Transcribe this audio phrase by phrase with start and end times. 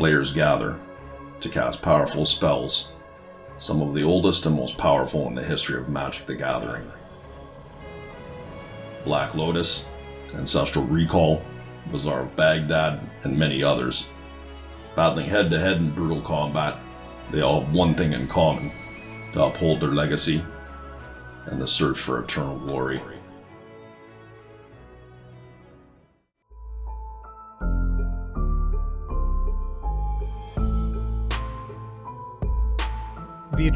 [0.00, 0.80] players gather
[1.40, 2.92] to cast powerful spells,
[3.58, 6.90] some of the oldest and most powerful in the history of Magic the Gathering.
[9.04, 9.86] Black Lotus,
[10.32, 11.42] Ancestral Recall,
[11.90, 14.08] Bazaar of Baghdad, and many others.
[14.96, 16.78] Battling head to head in brutal combat,
[17.30, 18.72] they all have one thing in common
[19.34, 20.42] to uphold their legacy
[21.44, 23.02] and the search for eternal glory.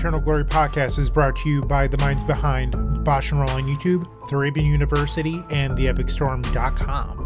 [0.04, 3.62] Eternal Glory podcast is brought to you by the minds behind Bosch and Roll on
[3.62, 7.20] YouTube, Thraben University, and TheEpicStorm.com.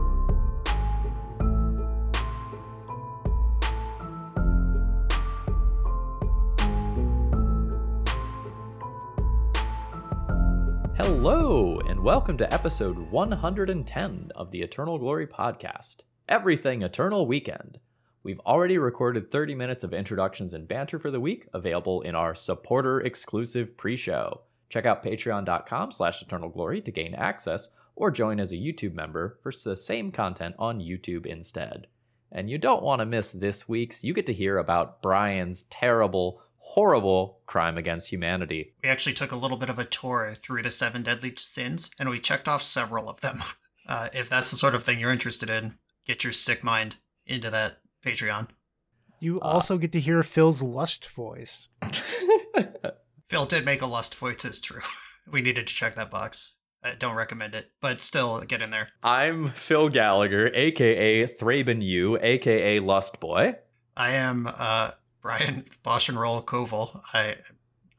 [10.96, 16.02] Hello, and welcome to episode 110 of the Eternal Glory podcast.
[16.28, 17.80] Everything Eternal Weekend.
[18.28, 22.34] We've already recorded 30 minutes of introductions and banter for the week, available in our
[22.34, 24.42] supporter exclusive pre-show.
[24.68, 29.38] Check out patreon.com slash eternal glory to gain access, or join as a YouTube member
[29.42, 31.86] for the same content on YouTube instead.
[32.30, 36.42] And you don't want to miss this week's, you get to hear about Brian's terrible,
[36.58, 38.74] horrible crime against humanity.
[38.84, 42.10] We actually took a little bit of a tour through the seven deadly sins, and
[42.10, 43.42] we checked off several of them.
[43.88, 45.72] Uh, if that's the sort of thing you're interested in,
[46.04, 48.48] get your sick mind into that Patreon.
[49.20, 51.68] You also get to hear Phil's lust voice.
[53.28, 54.80] Phil did make a lust voice, it's true.
[55.30, 56.56] we needed to check that box.
[56.82, 58.88] I don't recommend it, but still get in there.
[59.02, 63.56] I'm Phil Gallagher, aka Thraben U, aka Lust Boy.
[63.96, 67.00] I am uh, Brian Bosch and Roll Koval.
[67.12, 67.36] I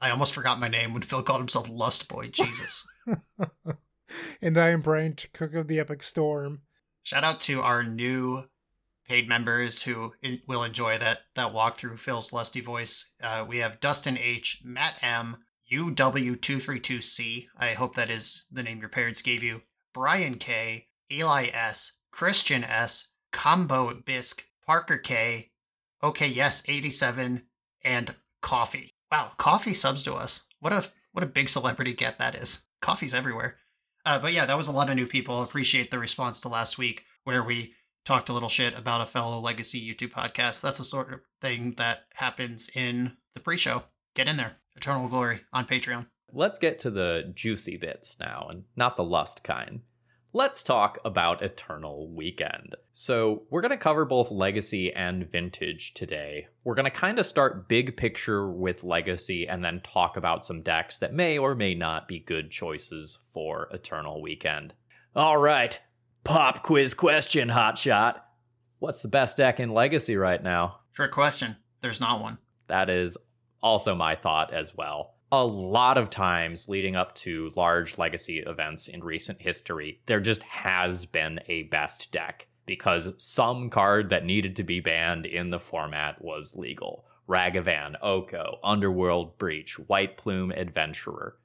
[0.01, 2.29] I almost forgot my name when Phil called himself Lust Boy.
[2.29, 2.87] Jesus.
[4.41, 6.61] and I am Bryant Cook of the Epic Storm.
[7.03, 8.45] Shout out to our new
[9.09, 13.13] paid members who in, will enjoy that that walk through Phil's lusty voice.
[13.21, 15.37] Uh, we have Dustin H, Matt M,
[15.71, 17.47] UW232C.
[17.57, 19.63] I hope that is the name your parents gave you.
[19.93, 25.51] Brian K, Eli S, Christian S, Combo Bisque, Parker K,
[26.01, 27.43] Okay Yes 87,
[27.83, 28.93] and Coffee.
[29.11, 30.47] Wow, Coffee subs to us.
[30.59, 32.67] What a what a big celebrity get that is.
[32.79, 33.57] Coffee's everywhere.
[34.05, 35.41] Uh, but yeah, that was a lot of new people.
[35.41, 37.73] Appreciate the response to last week where we
[38.09, 40.61] talked a little shit about a fellow legacy YouTube podcast.
[40.61, 43.83] That's the sort of thing that happens in the pre-show.
[44.15, 44.57] Get in there.
[44.75, 46.07] Eternal Glory on Patreon.
[46.33, 49.81] Let's get to the juicy bits now, and not the lust kind.
[50.33, 52.73] Let's talk about Eternal Weekend.
[52.93, 56.47] So, we're going to cover both Legacy and Vintage today.
[56.63, 60.63] We're going to kind of start big picture with Legacy and then talk about some
[60.63, 64.73] decks that may or may not be good choices for Eternal Weekend.
[65.15, 65.79] All right,
[66.29, 68.19] pop quiz question, Hotshot.
[68.77, 70.81] What's the best deck in Legacy right now?
[70.93, 71.55] Trick question.
[71.81, 72.37] There's not one.
[72.67, 73.17] That is
[73.63, 75.15] also my thought as well.
[75.31, 80.43] A lot of times leading up to large legacy events in recent history, there just
[80.43, 85.59] has been a best deck because some card that needed to be banned in the
[85.59, 87.05] format was legal.
[87.27, 91.37] Ragavan, Oko, Underworld Breach, White Plume Adventurer.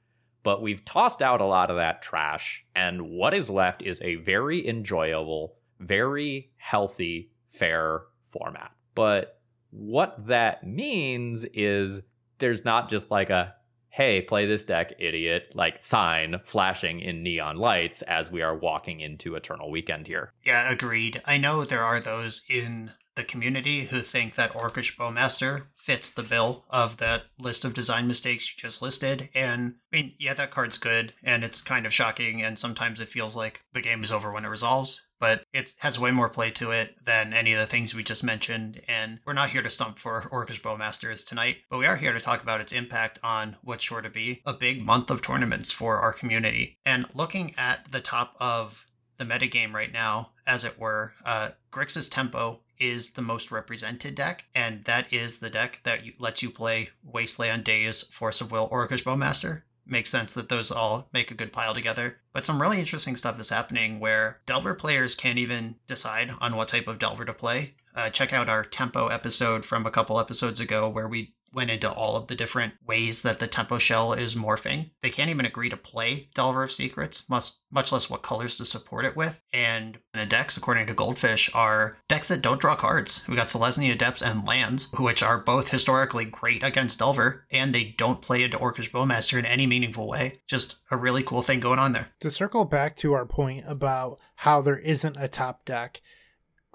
[0.45, 4.15] But we've tossed out a lot of that trash, and what is left is a
[4.15, 8.71] very enjoyable, very healthy, fair format.
[8.93, 9.41] But
[9.71, 12.03] what that means is
[12.37, 13.55] there's not just like a
[13.89, 18.99] hey, play this deck, idiot, like sign flashing in neon lights as we are walking
[18.99, 20.33] into Eternal Weekend here.
[20.43, 21.21] Yeah, agreed.
[21.25, 26.23] I know there are those in the community who think that Orcish Bowmaster fits the
[26.23, 29.29] bill of that list of design mistakes you just listed.
[29.35, 32.41] And I mean, yeah, that card's good and it's kind of shocking.
[32.41, 35.99] And sometimes it feels like the game is over when it resolves, but it has
[35.99, 38.81] way more play to it than any of the things we just mentioned.
[38.87, 42.19] And we're not here to stump for Orcish Bowmasters tonight, but we are here to
[42.19, 45.99] talk about its impact on what's sure to be a big month of tournaments for
[45.99, 46.79] our community.
[46.83, 52.11] And looking at the top of the metagame right now, as it were, uh, Grixis
[52.11, 56.89] Tempo is the most represented deck, and that is the deck that lets you play
[57.03, 59.61] Wasteland Daze, Force of Will, Orcish Bowmaster.
[59.87, 62.17] Makes sense that those all make a good pile together.
[62.33, 66.69] But some really interesting stuff is happening where Delver players can't even decide on what
[66.69, 67.75] type of Delver to play.
[67.95, 71.91] Uh, check out our Tempo episode from a couple episodes ago where we went into
[71.91, 74.91] all of the different ways that the tempo shell is morphing.
[75.01, 78.65] They can't even agree to play Delver of Secrets, much, much less what colors to
[78.65, 79.41] support it with.
[79.53, 83.23] And the decks, according to Goldfish, are decks that don't draw cards.
[83.27, 87.95] We got Selesnya Depths and Lands, which are both historically great against Delver, and they
[87.97, 90.41] don't play into Orcish Bowmaster in any meaningful way.
[90.47, 92.09] Just a really cool thing going on there.
[92.19, 96.01] To circle back to our point about how there isn't a top deck,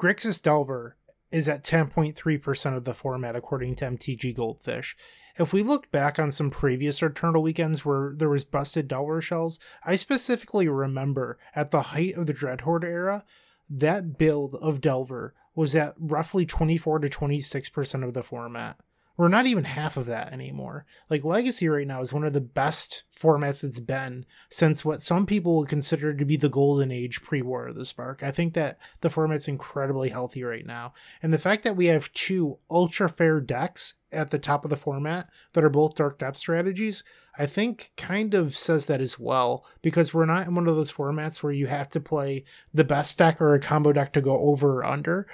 [0.01, 0.97] Grixis Delver
[1.31, 4.97] is at 10.3% of the format, according to MTG Goldfish.
[5.39, 9.61] If we look back on some previous Eternal weekends where there was busted Delver shells,
[9.85, 13.25] I specifically remember at the height of the Dreadhorde era,
[13.69, 18.79] that build of Delver was at roughly 24 to 26% of the format.
[19.21, 20.87] We're not even half of that anymore.
[21.11, 25.27] Like Legacy right now is one of the best formats it's been since what some
[25.27, 28.23] people would consider to be the golden age pre-War of the Spark.
[28.23, 30.95] I think that the format's incredibly healthy right now.
[31.23, 34.77] And the fact that we have two ultra fair decks at the top of the
[34.77, 37.05] format that are both dark depth strategies,
[37.39, 40.93] I think kind of says that as well because we're not in one of those
[40.93, 44.39] formats where you have to play the best deck or a combo deck to go
[44.39, 45.27] over or under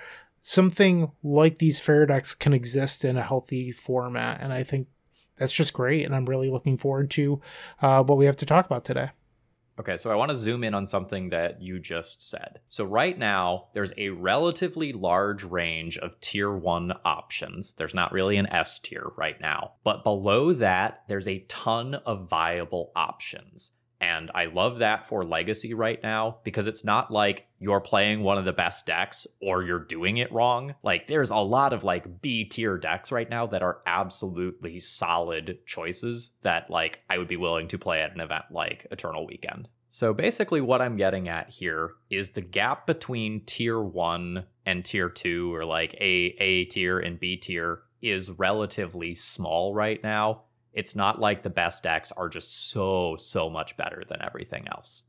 [0.46, 4.87] something like these fair decks can exist in a healthy format and i think
[5.37, 7.40] that's just great and i'm really looking forward to
[7.82, 9.10] uh, what we have to talk about today
[9.78, 12.60] Okay, so I want to zoom in on something that you just said.
[12.70, 17.75] So, right now, there's a relatively large range of tier one options.
[17.75, 19.72] There's not really an S tier right now.
[19.84, 23.72] But below that, there's a ton of viable options.
[24.00, 28.37] And I love that for Legacy right now because it's not like you're playing one
[28.37, 30.75] of the best decks or you're doing it wrong.
[30.82, 35.58] Like, there's a lot of like B tier decks right now that are absolutely solid
[35.66, 39.69] choices that, like, I would be willing to play at an event like Eternal Weekend.
[39.88, 45.08] So, basically, what I'm getting at here is the gap between tier one and tier
[45.08, 50.43] two, or like A, A tier and B tier, is relatively small right now
[50.76, 55.02] it's not like the best decks are just so so much better than everything else.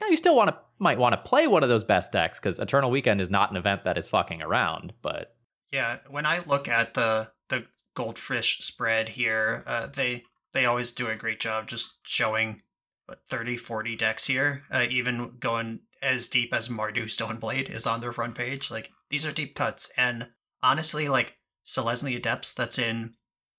[0.00, 2.60] Now you still want to might want to play one of those best decks because
[2.60, 4.92] Eternal Weekend is not an event that is fucking around.
[5.02, 5.34] But
[5.72, 11.08] yeah, when I look at the the Goldfish spread here, uh, they they always do
[11.08, 12.60] a great job just showing
[13.06, 18.00] what 30 40 decks here uh, even going as deep as mardu stoneblade is on
[18.00, 20.26] their front page like these are deep cuts and
[20.62, 21.36] honestly like
[21.66, 23.12] selesnya depths that's in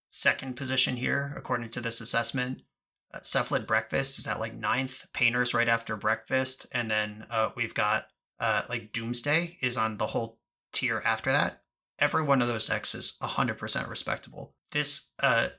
[0.10, 2.62] second position here, according to this assessment.
[3.13, 5.06] Uh, Cephalid Breakfast is at like ninth.
[5.13, 8.07] Painters right after Breakfast, and then uh, we've got
[8.40, 10.40] uh, like Doomsday is on the whole
[10.74, 11.62] tier after that.
[12.00, 14.54] Every one of those decks is hundred percent respectable.
[14.72, 15.50] This uh,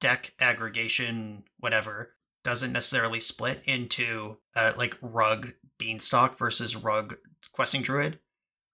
[0.00, 2.14] deck aggregation, whatever,
[2.44, 7.16] doesn't necessarily split into uh, like Rug Beanstalk versus Rug
[7.52, 8.20] Questing Druid.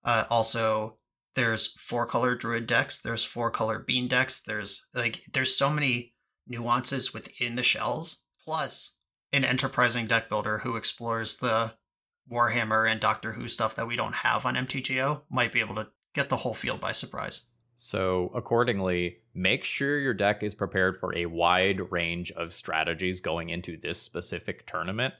[0.04, 0.98] Uh, also,
[1.34, 6.14] there's four color druid decks there's four color bean decks there's like there's so many
[6.46, 8.22] nuances within the shells.
[8.44, 8.96] Plus
[9.32, 11.74] an enterprising deck builder who explores the
[12.30, 15.88] warhammer and doctor who stuff that we don't have on mtgo might be able to
[16.14, 17.48] get the whole field by surprise.
[17.76, 23.50] So accordingly make sure your deck is prepared for a wide range of strategies going
[23.50, 25.14] into this specific tournament.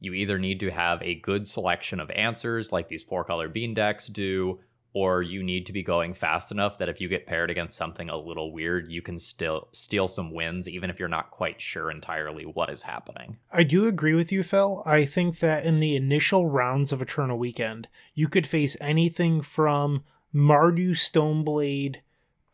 [0.00, 3.74] You either need to have a good selection of answers like these four color bean
[3.74, 4.60] decks do
[4.92, 8.08] or you need to be going fast enough that if you get paired against something
[8.08, 11.90] a little weird, you can still steal some wins, even if you're not quite sure
[11.90, 13.36] entirely what is happening.
[13.52, 14.82] I do agree with you, Phil.
[14.86, 20.04] I think that in the initial rounds of Eternal Weekend, you could face anything from
[20.34, 21.96] Mardu Stoneblade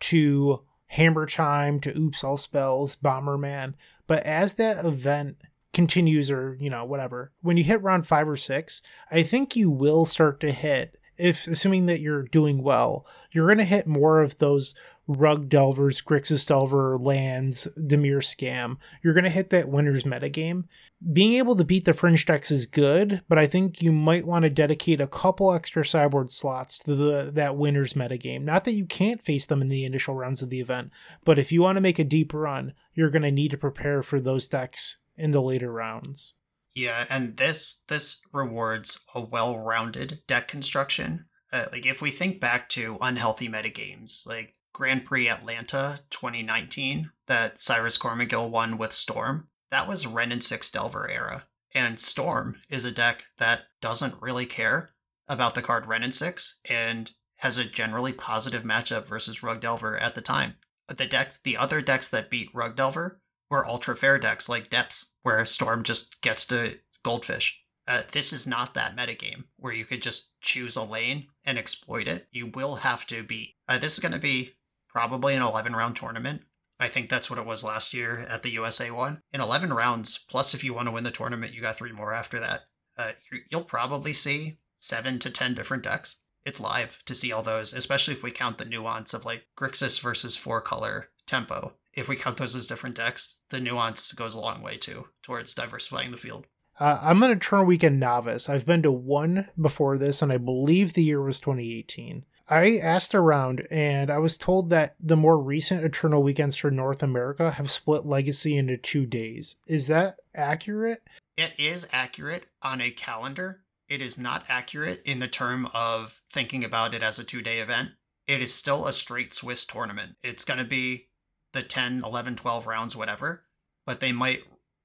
[0.00, 3.75] to Hammer Chime to Oops All Spells, Bomberman.
[4.06, 5.36] But as that event
[5.72, 9.70] continues, or, you know, whatever, when you hit round five or six, I think you
[9.70, 14.20] will start to hit if assuming that you're doing well, you're going to hit more
[14.20, 14.74] of those
[15.06, 18.78] Rug Delvers, Grixis Delver, Lands, Dimir Scam.
[19.02, 20.64] You're going to hit that winner's metagame.
[21.12, 24.44] Being able to beat the fringe decks is good, but I think you might want
[24.44, 28.42] to dedicate a couple extra sideboard slots to the, that winner's metagame.
[28.42, 30.90] Not that you can't face them in the initial rounds of the event,
[31.24, 34.02] but if you want to make a deep run, you're going to need to prepare
[34.02, 36.32] for those decks in the later rounds.
[36.74, 41.26] Yeah, and this this rewards a well-rounded deck construction.
[41.52, 47.60] Uh, like if we think back to unhealthy metagames, like Grand Prix Atlanta 2019 that
[47.60, 51.44] Cyrus Cormagill won with Storm, that was Wrenn and Six Delver era.
[51.72, 54.94] And Storm is a deck that doesn't really care
[55.28, 59.96] about the card Wrenn and Six and has a generally positive matchup versus Rug Delver
[59.98, 60.54] at the time.
[60.88, 63.20] The decks, the other decks that beat Rug Delver
[63.55, 67.65] were ultra fair decks like Depths, where Storm just gets to Goldfish.
[67.87, 72.08] Uh, this is not that metagame where you could just choose a lane and exploit
[72.08, 72.27] it.
[72.32, 73.55] You will have to be.
[73.69, 74.55] Uh, this is going to be
[74.89, 76.43] probably an 11 round tournament.
[76.81, 79.20] I think that's what it was last year at the USA one.
[79.32, 82.13] In 11 rounds, plus if you want to win the tournament, you got three more
[82.13, 82.63] after that.
[82.99, 83.13] Uh,
[83.51, 86.23] you'll probably see seven to 10 different decks.
[86.44, 90.01] It's live to see all those, especially if we count the nuance of like Grixis
[90.01, 94.41] versus four color tempo if we count those as different decks, the nuance goes a
[94.41, 96.46] long way too towards diversifying the field.
[96.79, 98.48] Uh, I'm an Eternal Weekend novice.
[98.48, 102.24] I've been to one before this, and I believe the year was 2018.
[102.48, 107.03] I asked around and I was told that the more recent Eternal weekends for North
[107.03, 109.56] America have split Legacy into two days.
[109.67, 111.03] Is that accurate?
[111.36, 113.63] It is accurate on a calendar.
[113.89, 117.60] It is not accurate in the term of thinking about it as a two day
[117.60, 117.93] event.
[118.27, 120.17] It is still a straight Swiss tournament.
[120.22, 121.08] It's going to be
[121.55, 123.44] the 10, 11, 12 rounds, whatever,
[123.87, 124.43] but they might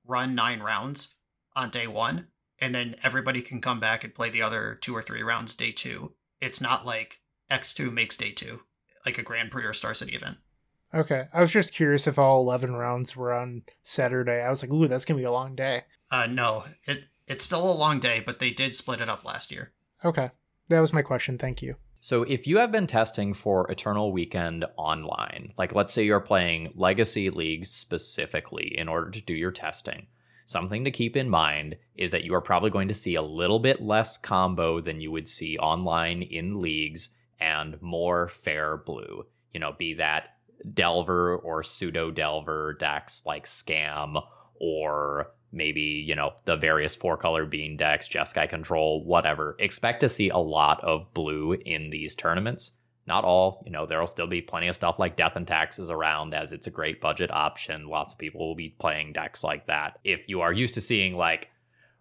[0.08, 1.16] run nine rounds
[1.56, 2.28] on day one,
[2.60, 5.72] and then everybody can come back and play the other two or three rounds day
[5.72, 6.14] two.
[6.40, 7.20] It's not like
[7.52, 8.62] X2 makes day two,
[9.06, 10.38] like a Grand Prix or Star City event.
[10.94, 11.26] Okay.
[11.34, 14.42] I was just curious if all 11 rounds were on Saturday.
[14.42, 15.82] I was like, ooh, that's going to be a long day.
[16.12, 19.52] Uh, no, it it's still a long day, but they did split it up last
[19.52, 19.72] year.
[20.04, 20.32] Okay.
[20.70, 21.38] That was my question.
[21.38, 21.76] Thank you.
[22.02, 26.72] So, if you have been testing for Eternal Weekend online, like let's say you're playing
[26.76, 30.08] Legacy Leagues specifically in order to do your testing,
[30.46, 33.60] something to keep in mind is that you are probably going to see a little
[33.60, 39.26] bit less combo than you would see online in leagues and more fair blue.
[39.54, 40.38] You know, be that
[40.74, 44.24] Delver or pseudo Delver decks like Scam
[44.60, 49.56] or maybe, you know, the various four color bean decks, Jeskai Control, whatever.
[49.60, 52.72] Expect to see a lot of blue in these tournaments.
[53.08, 56.36] Not all, you know, there'll still be plenty of stuff like Death and Taxes around
[56.36, 57.88] as it's a great budget option.
[57.88, 60.00] Lots of people will be playing decks like that.
[60.04, 61.50] If you are used to seeing like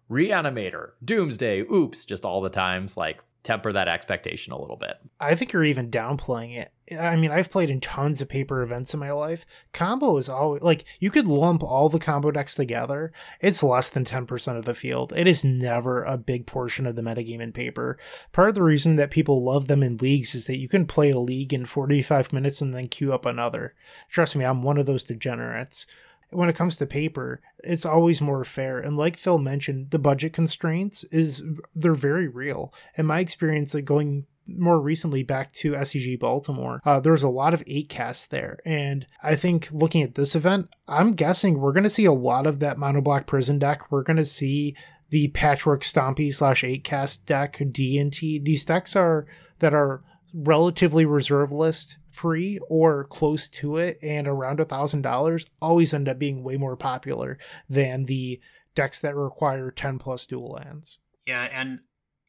[0.09, 4.97] Reanimator, Doomsday, Oops, just all the times, like temper that expectation a little bit.
[5.19, 6.71] I think you're even downplaying it.
[6.99, 9.45] I mean, I've played in tons of paper events in my life.
[9.73, 13.13] Combo is always like you could lump all the combo decks together.
[13.39, 15.13] It's less than 10% of the field.
[15.15, 17.97] It is never a big portion of the metagame in paper.
[18.31, 21.11] Part of the reason that people love them in leagues is that you can play
[21.11, 23.75] a league in 45 minutes and then queue up another.
[24.09, 25.85] Trust me, I'm one of those degenerates
[26.31, 28.79] when it comes to paper, it's always more fair.
[28.79, 31.43] And like Phil mentioned, the budget constraints is
[31.73, 32.73] they're very real.
[32.95, 37.29] In my experience, like going more recently back to SCG Baltimore, uh, there was a
[37.29, 41.73] lot of eight casts there, and I think looking at this event, I'm guessing we're
[41.73, 43.91] going to see a lot of that monoblock prison deck.
[43.91, 44.75] We're going to see
[45.09, 48.39] the patchwork stompy slash eight cast deck D and T.
[48.39, 49.27] These decks are
[49.59, 55.45] that are relatively reserve list free or close to it and around a thousand dollars
[55.61, 57.37] always end up being way more popular
[57.69, 58.39] than the
[58.75, 60.99] decks that require 10 plus dual lands.
[61.25, 61.79] Yeah and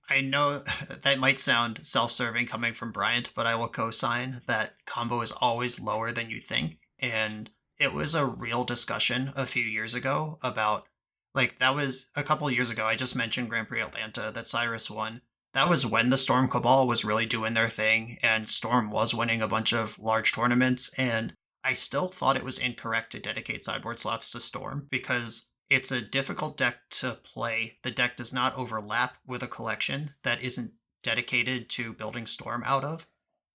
[0.08, 0.62] i know
[1.02, 5.80] that might sound self-serving coming from bryant but i will co-sign that combo is always
[5.80, 6.78] lower than you think.
[6.98, 10.86] And it was a real discussion a few years ago about
[11.34, 14.90] like that was a couple years ago i just mentioned grand prix atlanta that cyrus
[14.90, 19.14] won that was when the Storm Cabal was really doing their thing, and Storm was
[19.14, 20.90] winning a bunch of large tournaments.
[20.96, 25.92] And I still thought it was incorrect to dedicate sideboard slots to Storm because it's
[25.92, 27.78] a difficult deck to play.
[27.82, 32.84] The deck does not overlap with a collection that isn't dedicated to building Storm out
[32.84, 33.06] of.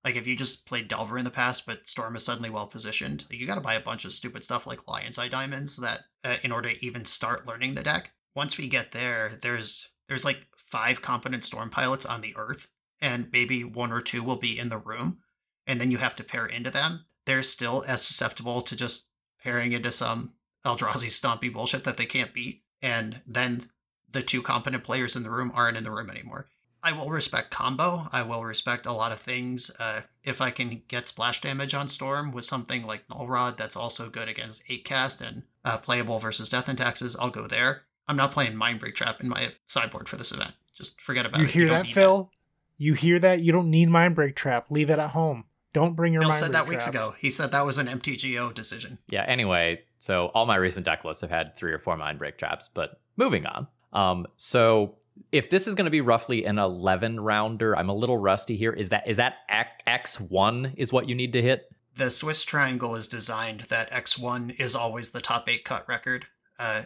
[0.03, 3.25] Like if you just played Delver in the past, but Storm is suddenly well positioned,
[3.29, 6.01] like you got to buy a bunch of stupid stuff like Lion's Eye Diamonds that
[6.23, 8.11] uh, in order to even start learning the deck.
[8.35, 12.67] Once we get there, there's there's like five competent storm pilots on the Earth,
[13.01, 15.19] and maybe one or two will be in the room,
[15.67, 19.07] and then you have to pair into them, they're still as susceptible to just
[19.43, 20.33] pairing into some
[20.65, 22.63] Eldrazi stompy bullshit that they can't beat.
[22.81, 23.69] And then
[24.11, 26.47] the two competent players in the room aren't in the room anymore.
[26.83, 28.07] I will respect combo.
[28.11, 29.71] I will respect a lot of things.
[29.79, 33.75] Uh, if I can get splash damage on Storm with something like Null Rod that's
[33.75, 37.84] also good against 8 cast and uh, playable versus Death and Taxes, I'll go there.
[38.07, 40.53] I'm not playing Mindbreak Trap in my sideboard for this event.
[40.73, 41.51] Just forget about you it.
[41.51, 42.23] Hear you hear that, Phil?
[42.23, 42.29] That.
[42.77, 43.41] You hear that?
[43.41, 44.67] You don't need Mindbreak Trap.
[44.69, 45.45] Leave it at home.
[45.73, 47.15] Don't bring your Phil mind said that weeks ago.
[47.19, 48.97] He said that was an MTGO decision.
[49.09, 52.69] Yeah, anyway, so all my recent deck lists have had three or four Mindbreak Traps,
[52.73, 53.67] but moving on.
[53.91, 54.95] Um, so
[55.31, 58.71] if this is going to be roughly an 11 rounder, I'm a little rusty here.
[58.71, 61.69] Is that is that X1 is what you need to hit?
[61.95, 66.25] The Swiss triangle is designed that X1 is always the top 8 cut record.
[66.59, 66.83] Uh,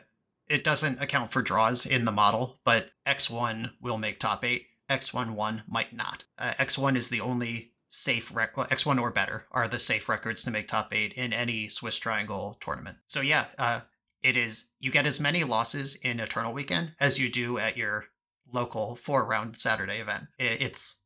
[0.50, 4.66] it doesn't account for draws in the model, but X1 will make top eight.
[4.90, 6.26] X1 1 might not.
[6.38, 10.44] Uh, X1 is the only safe rec- well, X1 or better are the safe records
[10.44, 12.98] to make top eight in any Swiss Triangle tournament.
[13.08, 13.82] So yeah, uh,
[14.24, 18.06] it is you get as many losses in Eternal Weekend as you do at your
[18.52, 20.26] local four round Saturday event.
[20.38, 21.02] It's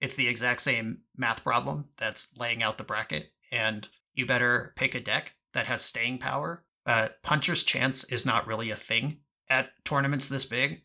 [0.00, 4.94] it's the exact same math problem that's laying out the bracket, and you better pick
[4.94, 9.18] a deck that has staying power uh, puncher's chance is not really a thing
[9.50, 10.82] at tournaments this big.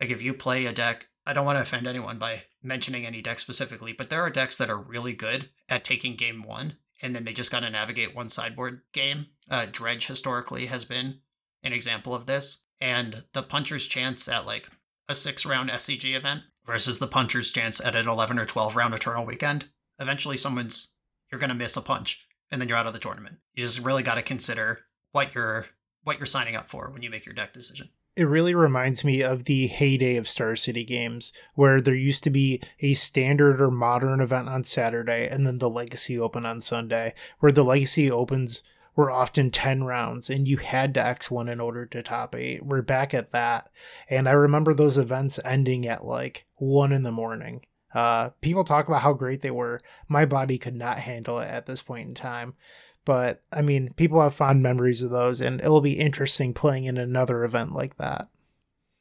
[0.00, 3.20] Like if you play a deck, I don't want to offend anyone by mentioning any
[3.20, 7.14] deck specifically, but there are decks that are really good at taking game one, and
[7.14, 9.26] then they just got to navigate one sideboard game.
[9.50, 11.18] Uh, Dredge historically has been
[11.64, 14.68] an example of this, and the puncher's chance at like
[15.08, 18.94] a six round SCG event versus the puncher's chance at an 11 or 12 round
[18.94, 19.68] Eternal Weekend.
[19.98, 20.94] eventually someone's
[21.30, 23.38] you're going to miss a punch and then you're out of the tournament.
[23.54, 24.80] You just really got to consider
[25.12, 25.66] what you're
[26.02, 27.90] what you're signing up for when you make your deck decision.
[28.16, 32.30] It really reminds me of the heyday of Star City games, where there used to
[32.30, 37.14] be a standard or modern event on Saturday and then the Legacy Open on Sunday,
[37.38, 38.62] where the Legacy Opens
[38.96, 42.64] were often 10 rounds and you had to X1 in order to top 8.
[42.64, 43.70] We're back at that.
[44.08, 47.64] And I remember those events ending at like 1 in the morning.
[47.94, 49.80] Uh, people talk about how great they were.
[50.08, 52.54] My body could not handle it at this point in time.
[53.04, 56.98] But I mean, people have fond memories of those, and it'll be interesting playing in
[56.98, 58.28] another event like that.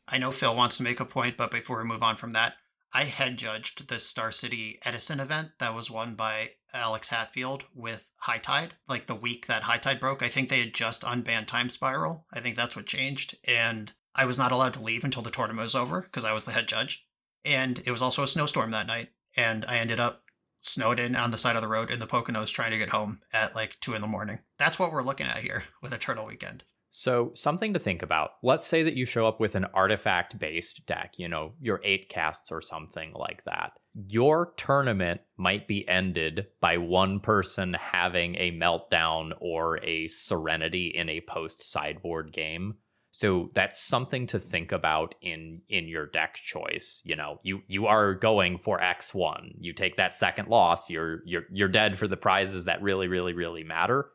[0.08, 2.54] I know Phil wants to make a point, but before we move on from that,
[2.92, 8.10] I head judged the Star City Edison event that was won by Alex Hatfield with
[8.22, 8.74] High Tide.
[8.88, 12.26] Like the week that High Tide broke, I think they had just unbanned Time Spiral.
[12.34, 13.38] I think that's what changed.
[13.48, 16.46] And I was not allowed to leave until the tournament was over because I was
[16.46, 17.06] the head judge.
[17.46, 19.10] And it was also a snowstorm that night.
[19.36, 20.24] And I ended up
[20.62, 23.22] snowed in on the side of the road in the Poconos trying to get home
[23.34, 24.40] at like two in the morning.
[24.58, 26.64] That's what we're looking at here with Eternal Weekend.
[26.92, 28.32] So, something to think about.
[28.42, 32.10] Let's say that you show up with an artifact based deck, you know, your eight
[32.10, 33.74] casts or something like that.
[33.94, 41.10] Your tournament might be ended by one person having a meltdown or a serenity in
[41.10, 42.76] a post sideboard game.
[43.12, 47.02] So that's something to think about in in your deck choice.
[47.04, 49.52] You know, you you are going for X one.
[49.60, 53.34] You take that second loss, you're you're you're dead for the prizes that really really
[53.34, 54.12] really matter.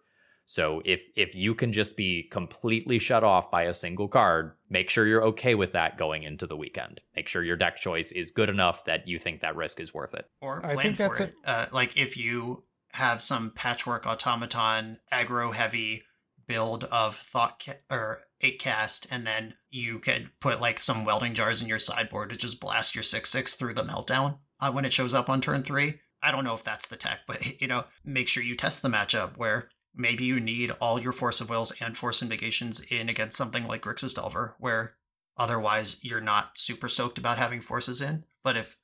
[0.46, 4.90] So if if you can just be completely shut off by a single card, make
[4.90, 7.00] sure you're okay with that going into the weekend.
[7.16, 10.14] Make sure your deck choice is good enough that you think that risk is worth
[10.14, 10.26] it.
[10.40, 11.34] Or plan I think for that's it.
[11.44, 16.04] Uh, like if you have some patchwork automaton aggro heavy
[16.46, 21.34] build of thought ca- or eight cast, and then you could put like some welding
[21.34, 24.84] jars in your sideboard to just blast your six six through the meltdown uh, when
[24.84, 26.00] it shows up on turn three.
[26.22, 28.88] I don't know if that's the tech, but you know, make sure you test the
[28.88, 33.36] matchup where maybe you need all your force of wills and force negations in against
[33.36, 34.94] something like Grixis Delver, where
[35.36, 38.24] otherwise you're not super stoked about having forces in.
[38.42, 38.76] But if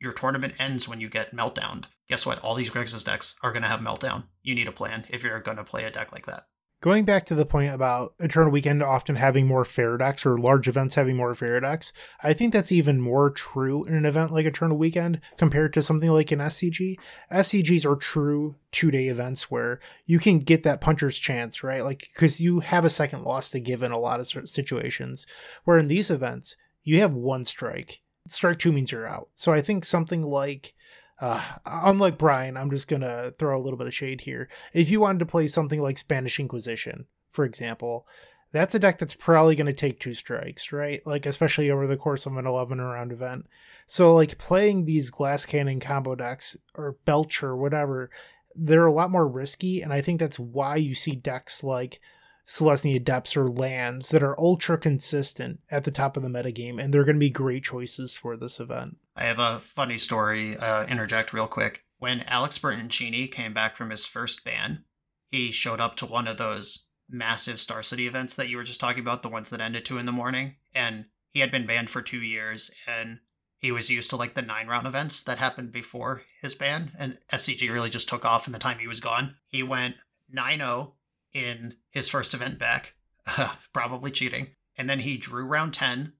[0.00, 2.38] your tournament ends when you get meltdowned, guess what?
[2.40, 4.24] All these Grixis decks are going to have meltdown.
[4.42, 6.46] You need a plan if you're going to play a deck like that.
[6.82, 10.66] Going back to the point about Eternal Weekend often having more fair decks or large
[10.66, 11.92] events having more fair decks,
[12.24, 16.10] I think that's even more true in an event like Eternal Weekend compared to something
[16.10, 16.96] like an SCG.
[17.30, 21.84] SCGs are true two day events where you can get that puncher's chance, right?
[21.84, 25.24] Like, because you have a second loss to give in a lot of situations.
[25.62, 28.00] Where in these events, you have one strike.
[28.26, 29.28] Strike two means you're out.
[29.34, 30.74] So I think something like
[31.22, 34.48] uh, unlike Brian, I'm just gonna throw a little bit of shade here.
[34.74, 38.06] If you wanted to play something like Spanish Inquisition, for example,
[38.52, 41.04] that's a deck that's probably going to take two strikes, right?
[41.06, 43.46] Like, especially over the course of an 11 round event.
[43.86, 48.10] So, like, playing these Glass Cannon combo decks or Belcher, whatever,
[48.54, 49.80] they're a lot more risky.
[49.80, 51.98] And I think that's why you see decks like
[52.46, 56.92] Selesnya Depths or lands that are ultra consistent at the top of the metagame, and
[56.92, 58.96] they're going to be great choices for this event.
[59.16, 61.84] I have a funny story, uh, interject real quick.
[61.98, 64.84] When Alex Bertoncini came back from his first ban,
[65.30, 68.80] he showed up to one of those massive Star City events that you were just
[68.80, 71.90] talking about, the ones that ended two in the morning, and he had been banned
[71.90, 73.20] for two years, and
[73.58, 77.18] he was used to like the nine round events that happened before his ban, and
[77.32, 79.36] SCG really just took off in the time he was gone.
[79.46, 79.96] He went
[80.30, 80.94] 9 0
[81.32, 82.94] in his first event back,
[83.72, 84.48] probably cheating.
[84.76, 86.12] And then he drew round 10,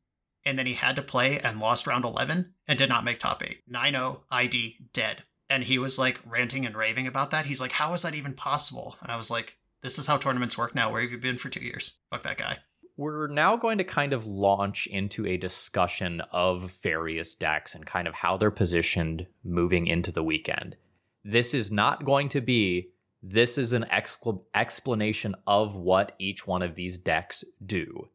[0.44, 3.42] and then he had to play and lost round 11 and did not make top
[3.42, 3.60] 8.
[3.66, 5.24] 9 0 ID dead.
[5.48, 7.46] And he was like ranting and raving about that.
[7.46, 8.96] He's like, How is that even possible?
[9.02, 10.90] And I was like, This is how tournaments work now.
[10.90, 11.98] Where have you been for two years?
[12.10, 12.58] Fuck that guy.
[12.96, 18.06] We're now going to kind of launch into a discussion of various decks and kind
[18.06, 20.76] of how they're positioned moving into the weekend.
[21.24, 22.91] This is not going to be
[23.22, 28.08] this is an excl- explanation of what each one of these decks do.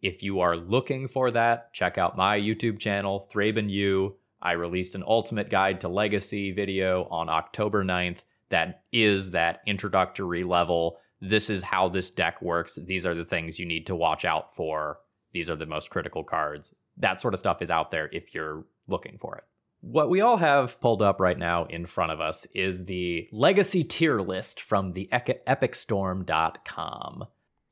[0.00, 4.16] If you are looking for that, check out my YouTube channel, Thraben U.
[4.40, 10.44] I released an ultimate guide to Legacy video on October 9th that is that introductory
[10.44, 10.98] level.
[11.20, 12.74] This is how this deck works.
[12.74, 14.98] These are the things you need to watch out for.
[15.32, 16.74] These are the most critical cards.
[16.98, 19.44] That sort of stuff is out there if you're looking for it.
[19.82, 23.82] What we all have pulled up right now in front of us is the legacy
[23.82, 27.24] tier list from the epicstorm.com.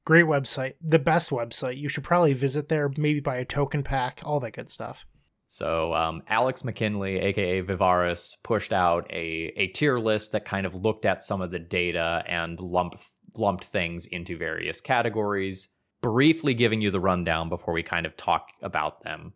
[0.04, 0.72] Great website.
[0.82, 1.78] The best website.
[1.78, 5.06] You should probably visit there, maybe buy a token pack, all that good stuff.
[5.46, 10.74] So um, Alex McKinley, aka Vivaris, pushed out a, a tier list that kind of
[10.74, 12.96] looked at some of the data and lumped
[13.36, 15.68] lumped things into various categories,
[16.00, 19.32] briefly giving you the rundown before we kind of talk about them.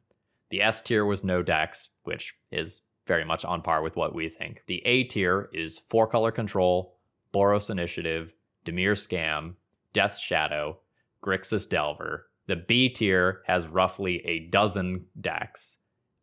[0.55, 4.29] The S tier was no decks, which is very much on par with what we
[4.29, 4.63] think.
[4.69, 6.97] The A tier is four color control,
[7.33, 8.33] Boros Initiative,
[8.65, 9.55] Dimir Scam,
[9.93, 10.79] Death Shadow,
[11.25, 12.29] Grixis Delver.
[12.47, 15.79] The B tier has roughly a dozen decks.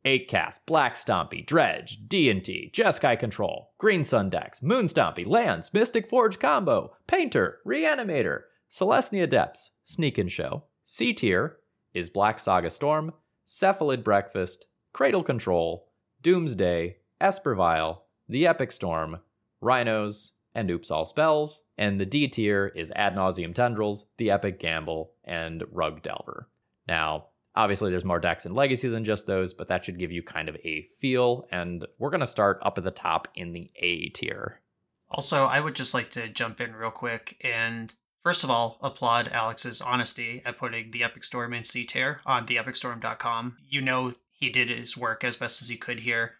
[0.06, 6.08] 8 cast, Black Stompy, Dredge, D&T, Jeskai Control, Green Sun decks, Moon Stompy, Lands, Mystic
[6.08, 10.63] Forge Combo, Painter, Reanimator, Selesnya Depths, Sneak and Show.
[10.86, 11.58] C tier
[11.94, 13.12] is Black Saga Storm,
[13.52, 15.90] Cephalid Breakfast, Cradle Control,
[16.22, 19.20] Doomsday, Esper Vial, The Epic Storm,
[19.60, 21.64] Rhinos, and Oops All Spells.
[21.78, 26.48] And the D tier is Ad Nauseam Tendrils, The Epic Gamble, and Rug Delver.
[26.88, 30.24] Now, obviously, there's more decks in Legacy than just those, but that should give you
[30.24, 31.46] kind of a feel.
[31.52, 34.62] And we're going to start up at the top in the A tier.
[35.10, 39.30] Also, I would just like to jump in real quick and First of all, applaud
[39.30, 43.58] Alex's honesty at putting the Epic Storm in C tier on theepicstorm.com.
[43.68, 46.36] You know he did his work as best as he could here.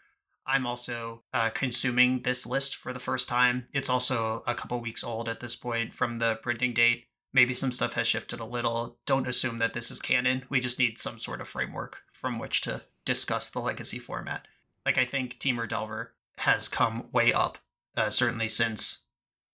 [0.46, 3.66] I'm also uh, consuming this list for the first time.
[3.72, 7.06] It's also a couple weeks old at this point from the printing date.
[7.32, 8.98] Maybe some stuff has shifted a little.
[9.06, 10.44] Don't assume that this is canon.
[10.48, 14.46] We just need some sort of framework from which to discuss the legacy format.
[14.84, 17.58] Like, I think Temur Delver has come way up,
[17.96, 19.06] uh, certainly since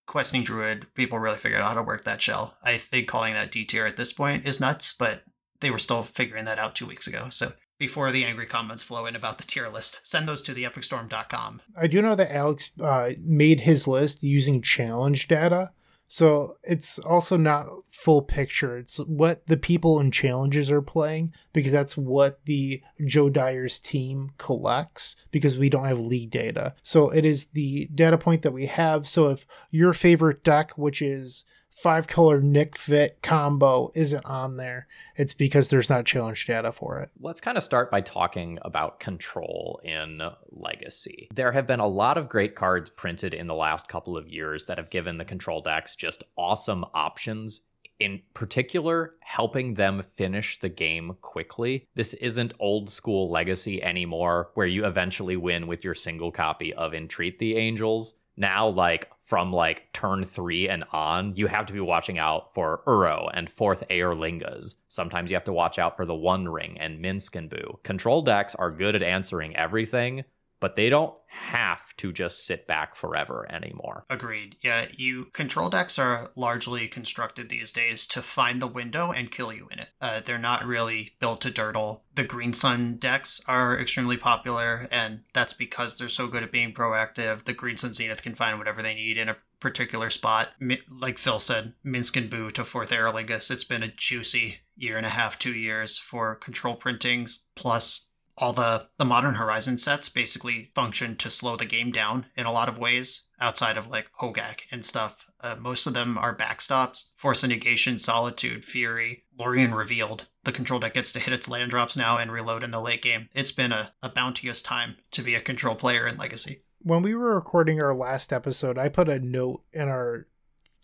[0.09, 2.57] Questing Druid, people really figured out how to work that shell.
[2.63, 5.23] I think calling that D tier at this point is nuts, but
[5.61, 7.29] they were still figuring that out two weeks ago.
[7.31, 11.61] So before the angry comments flow in about the tier list, send those to theepicstorm.com.
[11.79, 15.73] I do know that Alex uh, made his list using challenge data.
[16.09, 18.79] So it's also not full picture.
[18.79, 24.31] It's what the people in challenges are playing because that's what the Joe Dyer's team
[24.39, 26.75] collects because we don't have league data.
[26.83, 29.07] So it is the data point that we have.
[29.07, 31.45] So if your favorite deck, which is
[31.79, 37.01] five color Nic Fit combo isn't on there, it's because there's not challenge data for
[37.01, 37.11] it.
[37.21, 41.29] Let's kind of start by talking about control in Legacy.
[41.33, 44.67] There have been a lot of great cards printed in the last couple of years
[44.67, 47.63] that have given the control decks just awesome options
[48.01, 51.89] in particular, helping them finish the game quickly.
[51.97, 56.95] This isn't old school legacy anymore, where you eventually win with your single copy of
[56.95, 61.81] Entreat the Angels now like from like turn three and on, you have to be
[61.81, 64.77] watching out for Uro and Forth Eorlingas.
[64.89, 67.03] Sometimes you have to watch out for the One Ring and
[67.51, 67.79] Boo.
[67.83, 70.25] Control decks are good at answering everything,
[70.61, 74.05] but they don't have to just sit back forever anymore.
[74.11, 74.57] Agreed.
[74.61, 79.53] Yeah, you control decks are largely constructed these days to find the window and kill
[79.53, 79.89] you in it.
[80.01, 82.01] Uh, they're not really built to durdle.
[82.15, 86.73] The Green Sun decks are extremely popular, and that's because they're so good at being
[86.73, 87.45] proactive.
[87.45, 90.51] The Green Sun Zenith can find whatever they need in a particular spot.
[90.89, 93.51] Like Phil said, Minsc and Boo to Forth Eorlingas.
[93.51, 97.49] It's been a juicy year and a half, two years for control printings.
[97.55, 98.08] Plus,
[98.41, 102.53] all the the modern horizon sets basically function to slow the game down in a
[102.53, 105.27] lot of ways outside of like hogak and stuff.
[105.41, 109.25] Uh, most of them are backstops force of negation solitude fury.
[109.39, 112.71] Lorien revealed the control deck gets to hit its land drops now and reload in
[112.71, 113.29] the late game.
[113.35, 116.63] It's been a, a bounteous time to be a control player in legacy.
[116.81, 120.27] When we were recording our last episode i put a note in our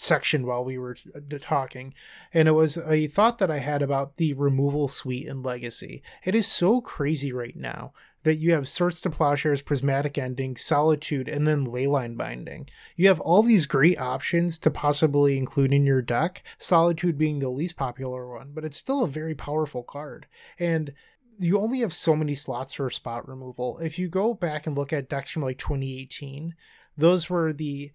[0.05, 1.95] section while we were uh, talking,
[2.33, 6.03] and it was a thought that I had about the removal suite in Legacy.
[6.25, 7.93] It is so crazy right now
[8.25, 12.69] that you have Swords to Plowshares, Prismatic Ending, Solitude, and then Leyline Binding.
[12.97, 17.51] You have all these great options to possibly include in your deck, Solitude being the
[17.51, 20.27] least popular one, but it's still a very powerful card.
[20.59, 20.95] And
[21.38, 23.79] you only have so many slots for spot removal.
[23.79, 26.55] If you go back and look at decks from like 2018,
[26.97, 27.93] those were the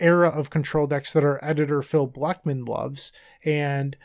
[0.00, 3.12] era of control decks that our editor Phil Blackman loves.
[3.44, 3.96] And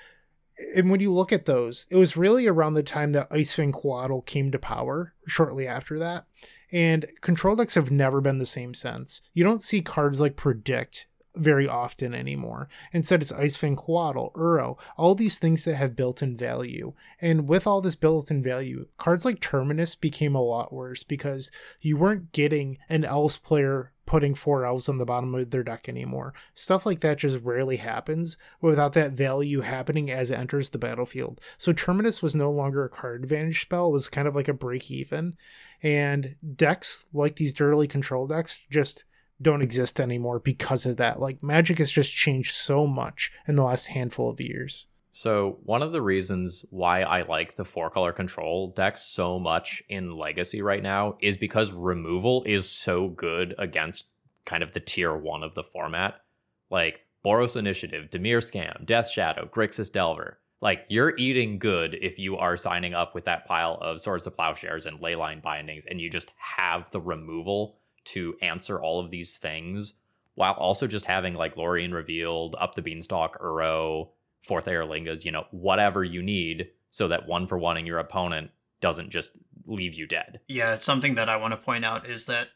[0.75, 4.25] and when you look at those, it was really around the time that Ice-Fang Coatl
[4.25, 6.25] came to power, shortly after that.
[6.71, 9.21] And control decks have never been the same since.
[9.34, 11.08] You don't see cards like Predict
[11.39, 12.69] very often anymore.
[12.93, 16.93] Instead, it's Ice-Fang Coatl, Uro, all these things that have built in value.
[17.21, 21.52] And with all this built in value, cards like Terminus became a lot worse because
[21.82, 25.88] you weren't getting an Elves player putting four elves on the bottom of their deck
[25.88, 26.34] anymore.
[26.56, 31.39] Stuff like that just rarely happens without that value happening as it enters the battlefield.
[31.58, 34.54] So Terminus was no longer a card advantage spell, it was kind of like a
[34.54, 35.38] break even.
[35.84, 39.06] And decks like these dirtily control decks just
[39.41, 41.19] don't exist anymore because of that.
[41.19, 44.88] Like Magic has just changed so much in the last handful of years.
[45.12, 49.82] So, one of the reasons why I like the four color control deck so much
[49.89, 54.06] in Legacy right now is because removal is so good against
[54.45, 56.21] kind of the tier one of the format.
[56.69, 60.39] Like Boros Initiative, Dimir Scam, Death Shadow, Grixis Delver.
[60.62, 64.32] Like you're eating good if you are signing up with that pile of swords to
[64.32, 67.78] plowshares and leyline bindings, and you just have the removal
[68.13, 69.93] to answer all of these things,
[70.35, 74.09] while also just having like Lorien revealed, up the beanstalk, Uro,
[74.43, 78.51] Forth Eorlingas, you know, whatever you need, so that one for one in your opponent
[78.81, 79.31] doesn't just
[79.65, 80.39] leave you dead.
[80.47, 82.47] Yeah, something that I want to point out is that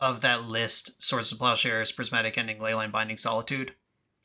[0.00, 3.74] of that list, Swords of Plowshares, Prismatic Ending, Leyline Binding, Solitude,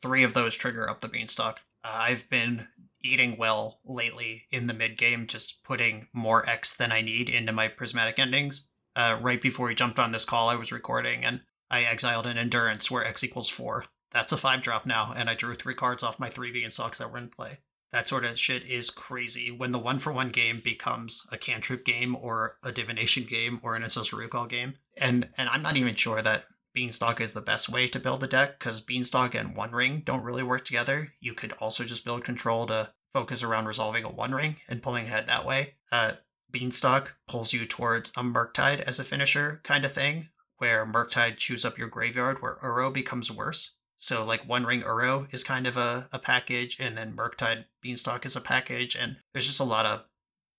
[0.00, 1.60] three of those trigger up the beanstalk.
[1.84, 2.66] Uh, I've been
[3.02, 7.52] eating well lately in the mid game, just putting more X than I need into
[7.52, 8.70] my prismatic endings.
[8.98, 12.36] Uh, right before we jumped on this call, I was recording and I exiled an
[12.36, 13.84] endurance where X equals four.
[14.12, 17.12] That's a five drop now, and I drew three cards off my three beanstalks that
[17.12, 17.58] were in play.
[17.92, 19.52] That sort of shit is crazy.
[19.52, 23.76] When the one for one game becomes a cantrip game or a divination game or
[23.76, 27.68] an ancestral recall game, and and I'm not even sure that Beanstalk is the best
[27.68, 31.12] way to build a deck because Beanstalk and One Ring don't really work together.
[31.20, 35.04] You could also just build control to focus around resolving a One Ring and pulling
[35.04, 35.74] ahead that way.
[35.92, 36.14] Uh,
[36.50, 41.64] Beanstalk pulls you towards a Murktide as a finisher kind of thing, where Murktide chews
[41.64, 43.76] up your graveyard, where Uro becomes worse.
[43.96, 48.24] So like One Ring Uro is kind of a, a package, and then Murktide Beanstalk
[48.24, 50.04] is a package, and there's just a lot of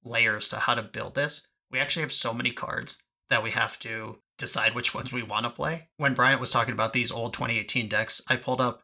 [0.04, 1.48] layers to how to build this.
[1.72, 5.46] We actually have so many cards that we have to decide which ones we want
[5.46, 5.90] to play.
[5.98, 8.84] When Bryant was talking about these old 2018 decks, I pulled up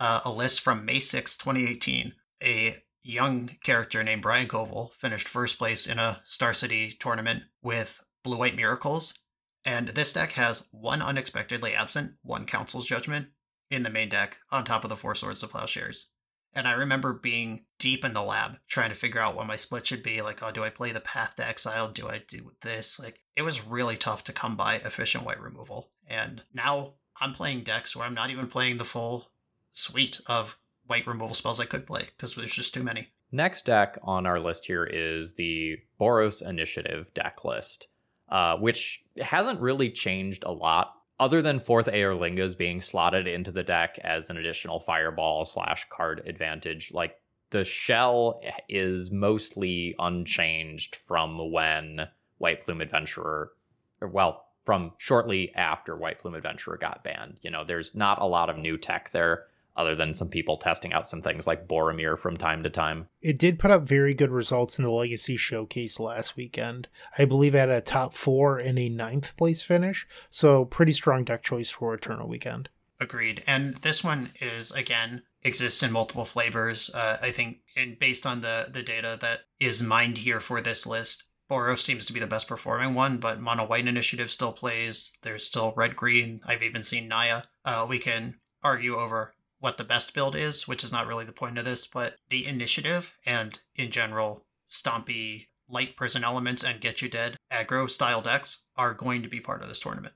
[0.00, 2.14] uh, a list from May 6, 2018.
[2.42, 8.02] A young character named Brian Koval finished first place in a Star City tournament with
[8.22, 9.18] Blue White Miracles.
[9.64, 13.28] And this deck has one unexpectedly absent, one Council's Judgment
[13.70, 16.08] in the main deck on top of the four Swords of Plowshares.
[16.54, 19.86] And I remember being deep in the lab trying to figure out what my split
[19.86, 20.20] should be.
[20.20, 21.90] Like, oh, do I play the Path to Exile?
[21.90, 23.00] Do I do this?
[23.00, 25.90] Like, it was really tough to come by efficient white removal.
[26.06, 29.30] And now I'm playing decks where I'm not even playing the full
[29.72, 33.08] suite of white removal spells I could play because there's just too many.
[33.30, 37.88] Next deck on our list here is the Boros Initiative deck list,
[38.28, 43.62] uh, which hasn't really changed a lot other than Forth Eorlingas being slotted into the
[43.62, 47.16] deck as an additional fireball slash card advantage, like
[47.50, 53.52] the shell is mostly unchanged from when White Plume Adventurer,
[54.00, 57.38] or well, from shortly after White Plume Adventurer got banned.
[57.40, 59.44] You know, there's not a lot of new tech there
[59.76, 63.08] other than some people testing out some things like Boromir from time to time.
[63.20, 66.88] It did put up very good results in the Legacy Showcase last weekend.
[67.18, 71.42] I believe at a top four and a ninth place finish, so pretty strong deck
[71.42, 72.68] choice for Eternal Weekend.
[73.00, 73.42] Agreed.
[73.46, 76.90] And this one is, again, exists in multiple flavors.
[76.94, 80.86] Uh, I think, and based on the, the data that is mined here for this
[80.86, 85.18] list, Boros seems to be the best performing one, but Mono White Initiative still plays.
[85.22, 86.40] There's still Red Green.
[86.46, 87.42] I've even seen Naya.
[87.64, 91.30] Uh, we can argue over what the best build is, which is not really the
[91.30, 97.00] point of this, but the initiative and in general, stompy light prison elements and get
[97.00, 100.14] you dead aggro style decks are going to be part of this tournament.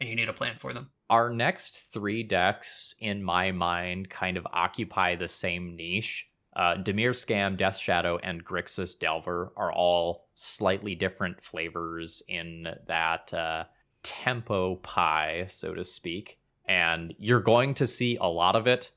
[0.00, 0.90] And you need a plan for them.
[1.08, 6.26] Our next three decks, in my mind, kind of occupy the same niche.
[6.56, 13.32] Uh, Dimir Scam, Death Shadow, and Grixis Delver are all slightly different flavors in that
[13.32, 13.64] uh,
[14.02, 16.39] tempo pie, so to speak
[16.70, 18.92] and you're going to see a lot of it.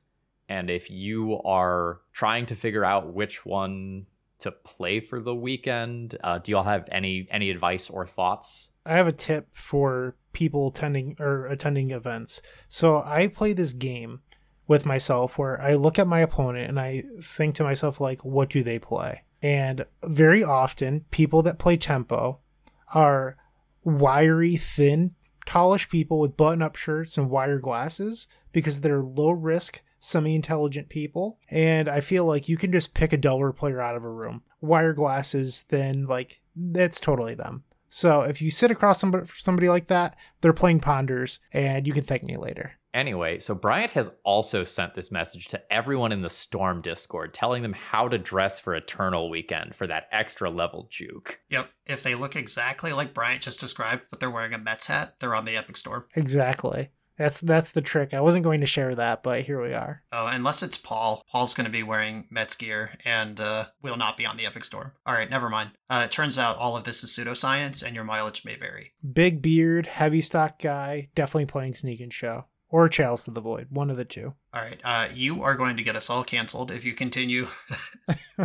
[0.47, 4.05] And if you are trying to figure out which one
[4.39, 8.69] to play for the weekend, uh, do y'all have any any advice or thoughts?
[8.85, 12.43] I have a tip for people attending or attending events.
[12.67, 14.21] So I play this game
[14.67, 18.49] with myself where I look at my opponent and I think to myself like, what
[18.49, 19.23] do they play?
[19.41, 22.39] And very often, people that play tempo
[22.93, 23.35] are
[23.83, 29.81] wiry, thin tallish people with button up shirts and wire glasses because they're low risk,
[29.99, 31.39] semi intelligent people.
[31.49, 34.43] And I feel like you can just pick a Delver player out of a room.
[34.61, 37.63] Wire glasses, then, like, that's totally them.
[37.89, 42.23] So if you sit across somebody like that, they're playing Ponders, and you can thank
[42.23, 42.73] me later.
[42.93, 47.63] Anyway, so Bryant has also sent this message to everyone in the Storm Discord, telling
[47.63, 51.39] them how to dress for Eternal Weekend for that extra level juke.
[51.49, 51.69] Yep.
[51.87, 55.35] If they look exactly like Bryant just described, but they're wearing a Mets hat, they're
[55.35, 56.05] on the Epic Storm.
[56.15, 56.89] Exactly.
[57.17, 58.13] That's that's the trick.
[58.13, 60.01] I wasn't going to share that, but here we are.
[60.11, 61.23] Oh, unless it's Paul.
[61.31, 64.63] Paul's going to be wearing Mets gear and uh, will not be on the Epic
[64.63, 64.93] Storm.
[65.05, 65.71] All right, never mind.
[65.91, 68.93] Uh, it turns out all of this is pseudoscience, and your mileage may vary.
[69.13, 73.67] Big beard, heavy stock guy, definitely playing Sneak and Show or Chalice of the Void,
[73.69, 74.33] one of the two.
[74.53, 77.47] All right, uh, you are going to get us all canceled if you continue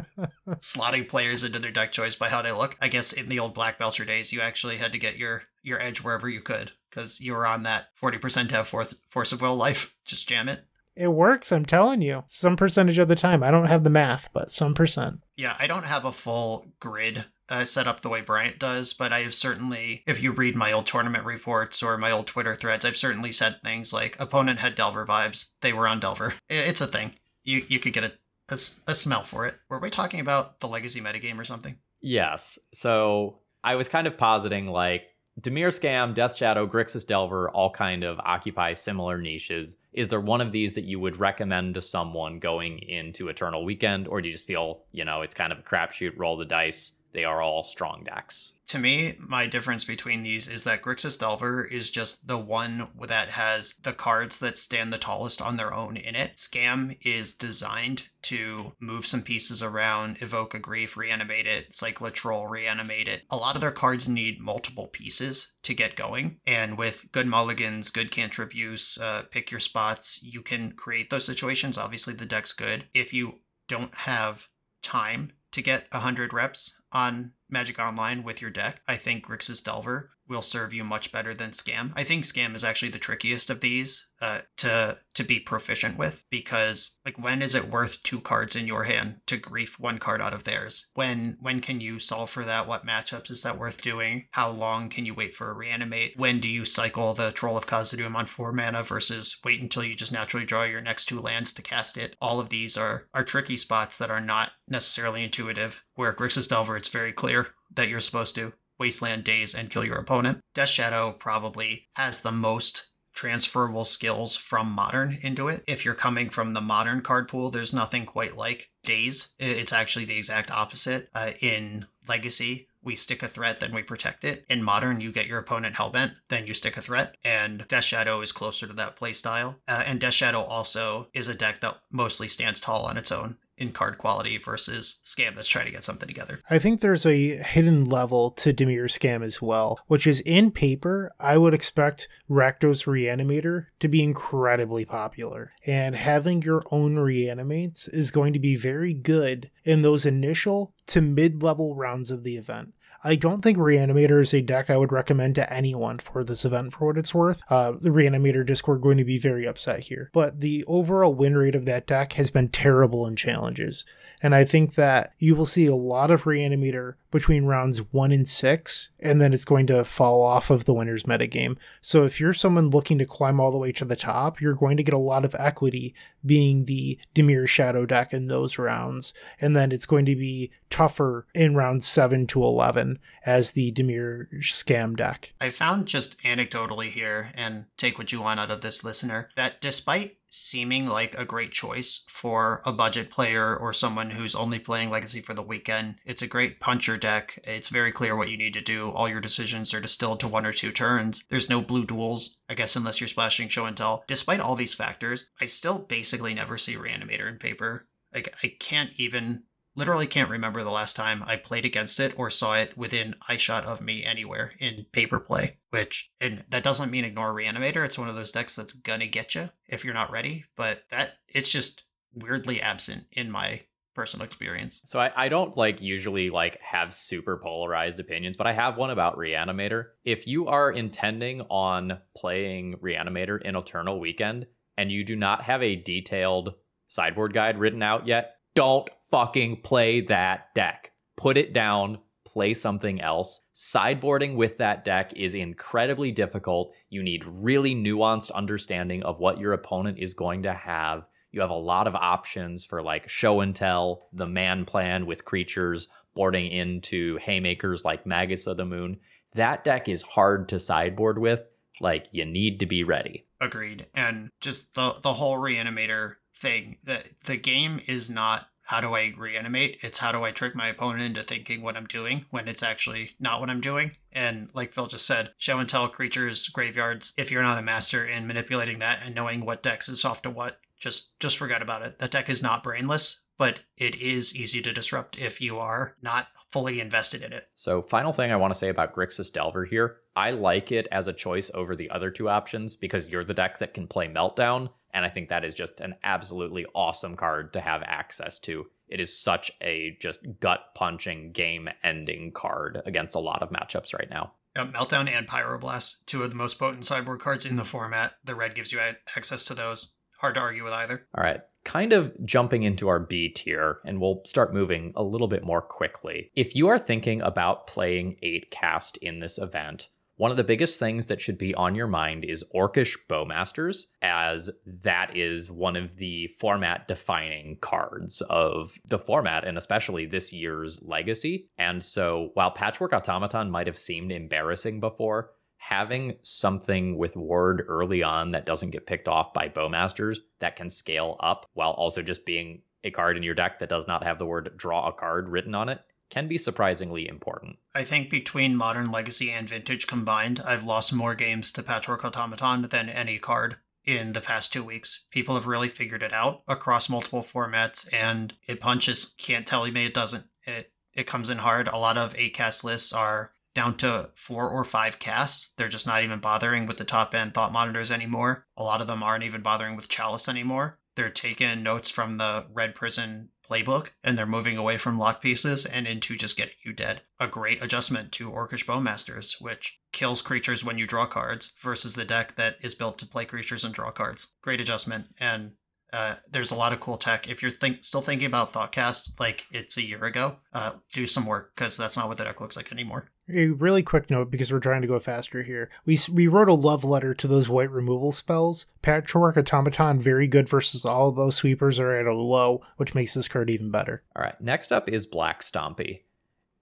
[0.50, 2.76] slotting players into their deck choice by how they look.
[2.80, 5.80] I guess in the old Black Belcher days, you actually had to get your your
[5.80, 9.40] edge wherever you could because you were on that forty percent have force force of
[9.40, 9.94] will life.
[10.04, 10.64] Just jam it.
[10.94, 12.24] It works, I'm telling you.
[12.26, 13.42] Some percentage of the time.
[13.42, 15.20] I don't have the math, but some percent.
[15.36, 19.12] Yeah, I don't have a full grid uh, set up the way Bryant does, but
[19.12, 22.84] I have certainly, if you read my old tournament reports or my old Twitter threads,
[22.84, 25.50] I've certainly said things like opponent had Delver vibes.
[25.60, 26.34] They were on Delver.
[26.48, 27.12] It's a thing.
[27.44, 28.12] You you could get a,
[28.50, 29.54] a, a smell for it.
[29.68, 31.76] Were we talking about the legacy metagame or something?
[32.00, 32.58] Yes.
[32.72, 35.04] So I was kind of positing like
[35.40, 39.76] Dimir Scam, Death Shadow, Grixis Delver all kind of occupy similar niches.
[39.92, 44.08] Is there one of these that you would recommend to someone going into Eternal Weekend,
[44.08, 46.92] or do you just feel, you know, it's kind of a crapshoot, roll the dice?
[47.12, 48.54] They are all strong decks.
[48.68, 53.30] To me, my difference between these is that Grixis Delver is just the one that
[53.30, 56.36] has the cards that stand the tallest on their own in it.
[56.36, 62.46] Scam is designed to move some pieces around, evoke a grief, reanimate it, cycle Troll,
[62.46, 63.22] reanimate it.
[63.30, 66.36] A lot of their cards need multiple pieces to get going.
[66.46, 71.24] And with good mulligans, good cantrip use, uh, pick your spots, you can create those
[71.24, 71.78] situations.
[71.78, 72.84] Obviously, the deck's good.
[72.92, 74.48] If you don't have
[74.82, 80.10] time to get 100 reps on Magic Online with your deck, I think Grixis Delver
[80.28, 81.92] will serve you much better than Scam.
[81.96, 86.24] I think Scam is actually the trickiest of these uh, to to be proficient with
[86.30, 90.20] because like when is it worth two cards in your hand to grief one card
[90.20, 90.90] out of theirs?
[90.94, 92.66] When when can you solve for that?
[92.66, 94.26] What matchups is that worth doing?
[94.32, 96.14] How long can you wait for a reanimate?
[96.16, 99.94] When do you cycle the Troll of Khazad-dûm on four mana versus wait until you
[99.94, 102.16] just naturally draw your next two lands to cast it?
[102.20, 105.82] All of these are are tricky spots that are not necessarily intuitive.
[105.94, 109.96] Where Grixis Delver, it's very clear that you're supposed to Wasteland Daze, and kill your
[109.96, 110.40] opponent.
[110.54, 112.88] Death Shadow probably has the most
[113.18, 115.64] transferable skills from modern into it.
[115.66, 119.34] If you're coming from the modern card pool, there's nothing quite like Daze.
[119.40, 121.08] It's actually the exact opposite.
[121.12, 124.46] Uh, in Legacy, we stick a threat, then we protect it.
[124.48, 127.16] In Modern, you get your opponent hellbent, then you stick a threat.
[127.24, 129.56] And Death Shadow is closer to that playstyle.
[129.66, 133.36] Uh, and Death Shadow also is a deck that mostly stands tall on its own
[133.58, 136.40] in card quality versus Scam that's trying to get something together.
[136.48, 141.12] I think there's a hidden level to Dimir Scam as well, which is in paper,
[141.20, 145.52] I would expect Rakdos Reanimator to be incredibly popular.
[145.66, 151.00] And having your own reanimates is going to be very good in those initial to
[151.00, 152.74] mid level rounds of the event.
[153.04, 156.72] I don't think Reanimator is a deck I would recommend to anyone for this event
[156.72, 157.40] for what it's worth.
[157.48, 160.10] Uh, the Reanimator Discord going to be very upset here.
[160.12, 163.84] But the overall win rate of that deck has been terrible in challenges.
[164.22, 168.28] And I think that you will see a lot of Reanimator between rounds one and
[168.28, 171.56] six, and then it's going to fall off of the winner's metagame.
[171.80, 174.76] So if you're someone looking to climb all the way to the top, you're going
[174.76, 175.94] to get a lot of equity
[176.26, 179.14] being the Dimir Shadow deck in those rounds.
[179.40, 184.26] And then it's going to be tougher in rounds seven to 11 as the Dimir
[184.40, 185.32] Scam deck.
[185.40, 189.60] I found just anecdotally here, and take what you want out of this listener, that
[189.60, 194.90] despite seeming like a great choice for a budget player or someone who's only playing
[194.90, 195.96] Legacy for the weekend.
[196.04, 197.38] It's a great puncher deck.
[197.44, 198.90] It's very clear what you need to do.
[198.90, 201.24] All your decisions are distilled to one or two turns.
[201.30, 204.04] There's no blue duels, I guess, unless you're splashing show and tell.
[204.06, 207.88] Despite all these factors, I still basically never see Reanimator in paper.
[208.14, 209.42] Like, I can't even
[209.78, 213.64] literally can't remember the last time I played against it or saw it within eyeshot
[213.64, 215.58] of me anywhere in paper play.
[215.70, 217.84] Which, and that doesn't mean ignore Reanimator.
[217.84, 220.44] It's one of those decks that's gonna get you if you're not ready.
[220.56, 223.62] But that it's just weirdly absent in my
[223.94, 224.80] personal experience.
[224.84, 228.90] So I, I don't like usually like have super polarized opinions, but I have one
[228.90, 229.86] about Reanimator.
[230.04, 235.62] If you are intending on playing Reanimator in Eternal Weekend and you do not have
[235.62, 236.54] a detailed
[236.86, 240.92] sideboard guide written out yet, don't fucking play that deck.
[241.16, 243.42] Put it down, play something else.
[243.54, 246.74] Sideboarding with that deck is incredibly difficult.
[246.90, 251.06] You need really nuanced understanding of what your opponent is going to have.
[251.32, 255.24] You have a lot of options for like show and tell, the man plan with
[255.24, 258.98] creatures boarding into haymakers like Magus of the Moon.
[259.34, 261.42] That deck is hard to sideboard with.
[261.80, 263.26] Like you need to be ready.
[263.40, 263.86] Agreed.
[263.94, 269.14] And just the the whole reanimator thing, that the game is not how do I
[269.16, 269.78] reanimate?
[269.80, 273.12] It's how do I trick my opponent into thinking what I'm doing when it's actually
[273.18, 273.92] not what I'm doing.
[274.12, 278.04] And like Phil just said, show and tell creatures, graveyards, if you're not a master
[278.04, 281.80] in manipulating that and knowing what decks is off to what, just just forget about
[281.80, 281.98] it.
[281.98, 286.26] That deck is not brainless, but it is easy to disrupt if you are not
[286.52, 287.48] fully invested in it.
[287.54, 291.06] So, final thing I want to say about Grixis Delver here I like it as
[291.06, 294.68] a choice over the other two options because you're the deck that can play Meltdown.
[294.94, 298.66] And I think that is just an absolutely awesome card to have access to.
[298.88, 303.92] It is such a just gut punching, game ending card against a lot of matchups
[303.92, 304.32] right now.
[304.56, 308.14] Meltdown and Pyroblast, two of the most potent sideboard cards in the format.
[308.24, 308.80] The red gives you
[309.14, 309.92] access to those.
[310.18, 311.06] hard to argue with either.
[311.16, 311.40] All right.
[311.64, 315.60] Kind of jumping into our B tier, and we'll start moving a little bit more
[315.60, 316.30] quickly.
[316.34, 319.88] If you are thinking about playing 8 cast in this event,
[320.18, 324.50] one of the biggest things that should be on your mind is Orcish Bowmasters, as
[324.66, 330.82] that is one of the format defining cards of the format, and especially this year's
[330.82, 331.46] legacy.
[331.56, 338.02] And so, while Patchwork Automaton might have seemed embarrassing before, having something with ward early
[338.02, 342.26] on that doesn't get picked off by Bowmasters that can scale up while also just
[342.26, 345.28] being a card in your deck that does not have the word draw a card
[345.28, 345.80] written on it
[346.10, 347.58] can be surprisingly important.
[347.74, 352.62] I think between Modern Legacy and Vintage combined, I've lost more games to Patchwork Automaton
[352.62, 355.06] than any card in the past two weeks.
[355.10, 359.14] People have really figured it out across multiple formats, and it punches.
[359.18, 360.26] Can't tell you, me it doesn't.
[360.44, 361.68] It it comes in hard.
[361.68, 365.52] A lot of eight cast lists are down to four or five casts.
[365.56, 368.46] They're just not even bothering with the top end thought monitors anymore.
[368.56, 370.78] A lot of them aren't even bothering with Chalice anymore.
[370.96, 375.64] They're taking notes from the Red Prison playbook and they're moving away from lock pieces
[375.64, 377.02] and into just getting you dead.
[377.18, 382.04] A great adjustment to Orcish Bowmasters, which kills creatures when you draw cards, versus the
[382.04, 384.34] deck that is built to play creatures and draw cards.
[384.42, 385.52] Great adjustment, and
[385.92, 387.28] uh, there's a lot of cool tech.
[387.28, 391.26] If you're think, still thinking about Thoughtcast like it's a year ago, uh, do some
[391.26, 393.10] work because that's not what the deck looks like anymore.
[393.32, 395.70] A really quick note because we're trying to go faster here.
[395.84, 398.66] We we wrote a love letter to those white removal spells.
[398.80, 403.28] Patchwork Automaton very good versus all those sweepers are at a low, which makes this
[403.28, 404.02] card even better.
[404.16, 406.00] All right, next up is Black Stompy.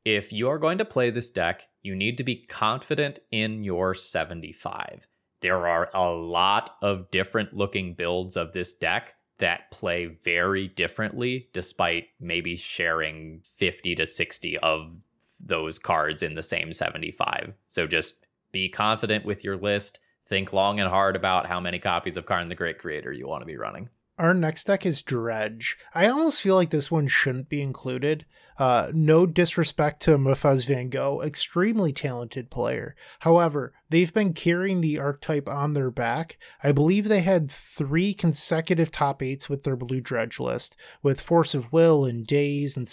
[0.05, 3.95] If you are going to play this deck, you need to be confident in your
[3.95, 5.09] 75.
[5.41, 11.49] There are a lot of different looking builds of this deck that play very differently,
[11.53, 15.03] despite maybe sharing 50 to 60 of
[15.47, 17.55] those cards in the same 75.
[17.67, 20.01] So just be confident with your list.
[20.27, 23.43] Think long and hard about how many copies of Karn the Great Creator you want
[23.43, 23.89] to be running.
[24.19, 25.77] Our next deck is Dredge.
[25.95, 28.25] I almost feel like this one shouldn't be included.
[28.59, 32.97] Uh, no disrespect to Mufaz Van Gogh, extremely talented player.
[33.21, 36.39] However, they've been carrying the archetype on their back.
[36.63, 41.55] I believe they had three consecutive top eights with their blue dredge list, with Force
[41.55, 42.87] of Will and Daze and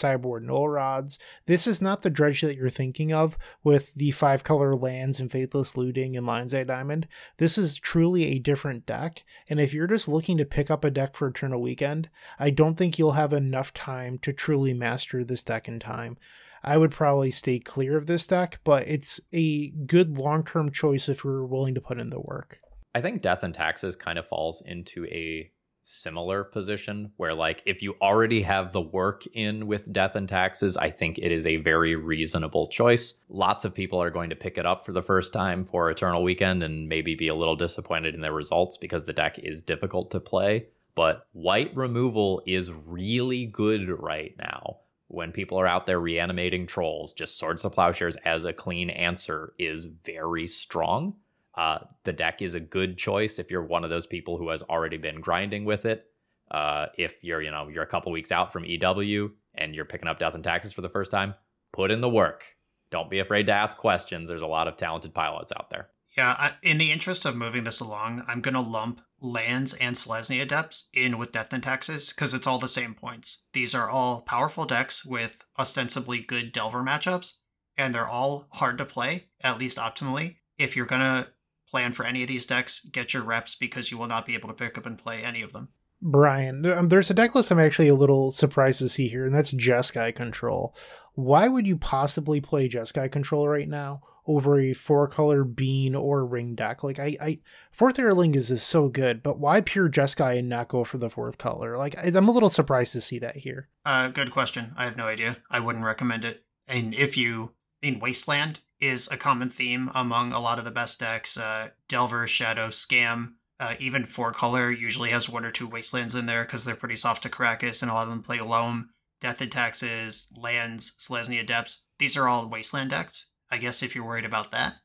[0.45, 1.19] Null Rods.
[1.45, 5.31] This is not the dredge that you're thinking of with the five color lands and
[5.31, 7.07] Faithless Looting and Lion's Eye Diamond.
[7.37, 10.91] This is truly a different deck, and if you're just looking to pick up a
[10.91, 15.43] deck for Eternal Weekend, I don't think you'll have enough time to truly master this
[15.43, 16.17] deck in time.
[16.63, 21.09] I would probably stay clear of this deck, but it's a good long term choice
[21.09, 22.59] if you're willing to put in the work.
[22.95, 25.51] I think Death and Taxes kind of falls into a
[25.81, 30.77] similar position where, like, if you already have the work in with Death and Taxes,
[30.77, 33.15] I think it is a very reasonable choice.
[33.27, 36.23] Lots of people are going to pick it up for the first time for Eternal
[36.23, 40.11] Weekend and maybe be a little disappointed in their results because the deck is difficult
[40.11, 40.67] to play.
[40.95, 44.77] But white removal is really good right now
[45.13, 49.53] when people are out there reanimating trolls, just Swords to Plowshares as a clean answer
[49.59, 51.13] is very strong.
[51.53, 54.63] Uh, the deck is a good choice if you're one of those people who has
[54.63, 56.07] already been grinding with it.
[56.49, 60.07] Uh, if you're, you know, you're a couple weeks out from EW and you're picking
[60.07, 61.35] up Death and Taxes for the first time,
[61.71, 62.43] put in the work.
[62.89, 64.27] Don't be afraid to ask questions.
[64.27, 65.89] There's a lot of talented pilots out there.
[66.17, 69.95] Yeah, I, in the interest of moving this along, I'm going to lump lands and
[69.95, 73.45] Selesnya Depths in with Death and Taxes because it's all the same points.
[73.53, 77.39] These are all powerful decks with ostensibly good Delver matchups,
[77.77, 80.37] and they're all hard to play, at least optimally.
[80.57, 81.29] If you're going to
[81.67, 84.49] plan for any of these decks, get your reps because you will not be able
[84.49, 85.69] to pick up and play any of them.
[86.01, 89.33] Brian, um, there's a deck list I'm actually a little surprised to see here, and
[89.33, 90.75] that's Jeskai Control.
[91.13, 94.01] Why would you possibly play Jeskai Control right now?
[94.25, 96.83] Over a four color bean or ring deck.
[96.83, 97.39] Like I, I
[97.71, 101.37] Forth Eorlingas is so good, but why pure Jeskai and not go for the fourth
[101.37, 101.77] color?
[101.77, 103.67] Like I'm a little surprised to see that here.
[103.85, 104.73] Uh, good question.
[104.77, 105.37] I have no idea.
[105.49, 106.43] I wouldn't recommend it.
[106.67, 107.51] And if you,
[107.81, 111.37] I mean, Wasteland is a common theme among a lot of the best decks.
[111.37, 116.25] Uh, Delver, Shadow, Scam, uh, even four color usually has one or two Wastelands in
[116.25, 118.89] there because they're pretty soft to Karakas, and a lot of them play Loam,
[119.21, 121.85] Death and Taxes, Lands, Selesnya Depths.
[121.99, 124.77] These are all Wasteland decks I guess if you're worried about that.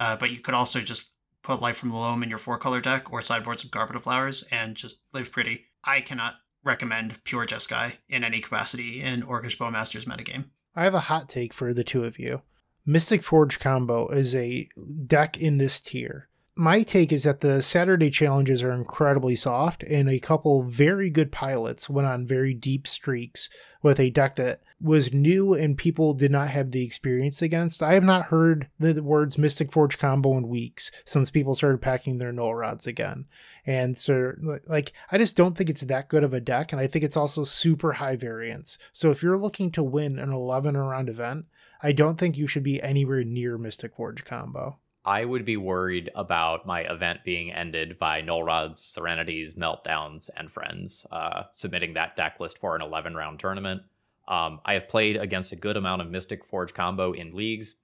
[0.00, 1.10] Uh, but you could also just
[1.42, 4.04] put Life from the Loam in your four color deck or sideboard some Carpet of
[4.04, 5.66] Flowers and just live pretty.
[5.84, 10.46] I cannot recommend pure Jeskai in any capacity in Orcish Bowmasters metagame.
[10.74, 12.40] I have a hot take for the two of you.
[12.86, 14.66] Mystic Forge combo is a
[15.06, 20.08] deck in this tier my take is that the Saturday challenges are incredibly soft, and
[20.08, 23.50] a couple very good pilots went on very deep streaks
[23.82, 27.82] with a deck that was new and people did not have the experience against.
[27.82, 32.18] I have not heard the words Mystic Forge combo in weeks since people started packing
[32.18, 33.26] their null rods again.
[33.66, 34.32] And so,
[34.66, 37.16] like, I just don't think it's that good of a deck, and I think it's
[37.18, 38.78] also super high variance.
[38.94, 41.46] So if you're looking to win an 11 round event,
[41.82, 44.78] I don't think you should be anywhere near Mystic Forge combo.
[45.06, 50.50] I would be worried about my event being ended by Null Rods, Serenities, Meltdowns, and
[50.50, 53.82] Friends, uh, submitting that deck list for an 11 round tournament.
[54.26, 57.76] Um, I have played against a good amount of Mystic Forge combo in leagues.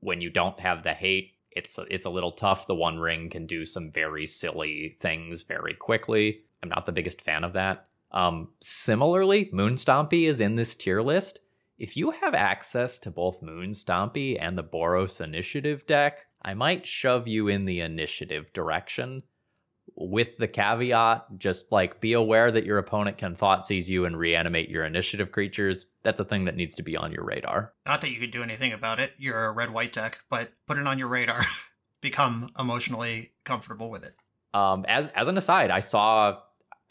[0.00, 2.66] When you don't have the hate, it's a, it's a little tough.
[2.66, 6.40] The One Ring can do some very silly things very quickly.
[6.60, 7.86] I'm not the biggest fan of that.
[8.10, 11.38] Um, similarly, Moon Stompy is in this tier list.
[11.78, 16.86] If you have access to both Moon Stompy and the Boros Initiative deck, I might
[16.86, 19.22] shove you in the initiative direction
[19.96, 24.68] with the caveat just like be aware that your opponent can Thoughtseize you and reanimate
[24.68, 25.86] your initiative creatures.
[26.02, 27.72] That's a thing that needs to be on your radar.
[27.86, 29.12] Not that you could do anything about it.
[29.18, 31.46] You're a red white deck, but put it on your radar.
[32.00, 34.14] Become emotionally comfortable with it.
[34.52, 36.38] Um, as as an aside, I saw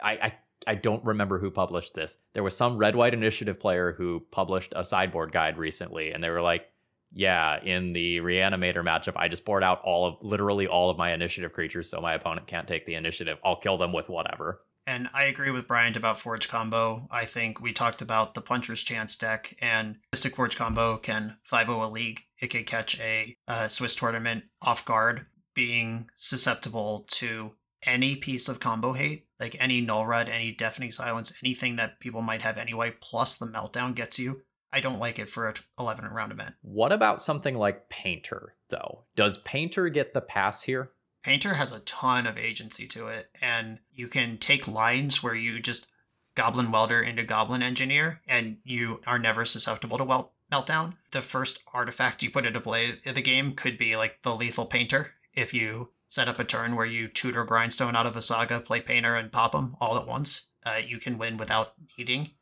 [0.02, 0.32] I, I
[0.66, 2.16] I don't remember who published this.
[2.32, 6.30] There was some red white initiative player who published a sideboard guide recently, and they
[6.30, 6.66] were like,
[7.14, 11.12] yeah, in the reanimator matchup, I just board out all of literally all of my
[11.14, 13.38] initiative creatures so my opponent can't take the initiative.
[13.44, 14.60] I'll kill them with whatever.
[14.86, 17.06] And I agree with Bryant about Forge combo.
[17.10, 21.68] I think we talked about the Puncher's Chance deck, and Mystic Forge combo can 5
[21.68, 22.20] 0 a league.
[22.40, 23.36] It can catch a,
[23.68, 27.52] Swiss tournament off guard, being susceptible to
[27.86, 32.20] any piece of combo hate, like any null rod, any deafening silence, anything that people
[32.20, 34.42] might have anyway, plus the meltdown gets you.
[34.74, 36.56] I don't like it for a 11 round event.
[36.60, 39.04] What about something like Painter, though?
[39.14, 40.90] Does Painter get the pass here?
[41.22, 45.60] Painter has a ton of agency to it, and you can take lines where you
[45.60, 45.86] just
[46.34, 50.94] Goblin Welder into Goblin Engineer, and you are never susceptible to wel- meltdown.
[51.12, 54.66] The first artifact you put into play in the game could be like the Lethal
[54.66, 55.12] Painter.
[55.34, 58.80] If you set up a turn where you tutor Grindstone out of a saga, play
[58.80, 62.32] Painter, and pop them all at once, uh, you can win without needing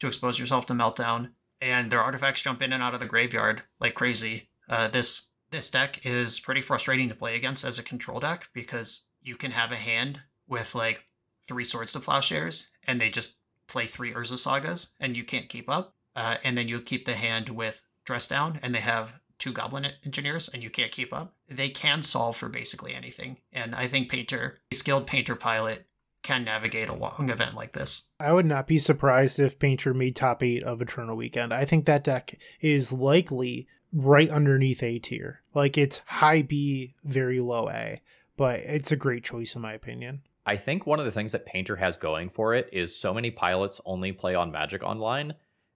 [0.00, 1.30] to expose yourself to meltdown
[1.60, 4.48] and their artifacts jump in and out of the graveyard like crazy.
[4.68, 9.08] Uh, this this deck is pretty frustrating to play against as a control deck because
[9.22, 11.04] you can have a hand with like
[11.46, 13.36] three swords to plowshares and they just
[13.66, 15.94] play three Urza sagas and you can't keep up.
[16.14, 19.86] Uh, and then you keep the hand with dress down and they have two goblin
[20.04, 21.34] engineers and you can't keep up.
[21.48, 23.38] They can solve for basically anything.
[23.52, 25.86] And I think painter, skilled painter pilot
[26.22, 28.10] can navigate a long event like this.
[28.20, 31.52] I would not be surprised if Painter made top eight of Eternal Weekend.
[31.52, 35.42] I think that deck is likely right underneath A tier.
[35.54, 38.02] Like it's high B, very low A,
[38.36, 40.22] but it's a great choice in my opinion.
[40.44, 43.30] I think one of the things that Painter has going for it is so many
[43.30, 45.34] pilots only play on Magic Online.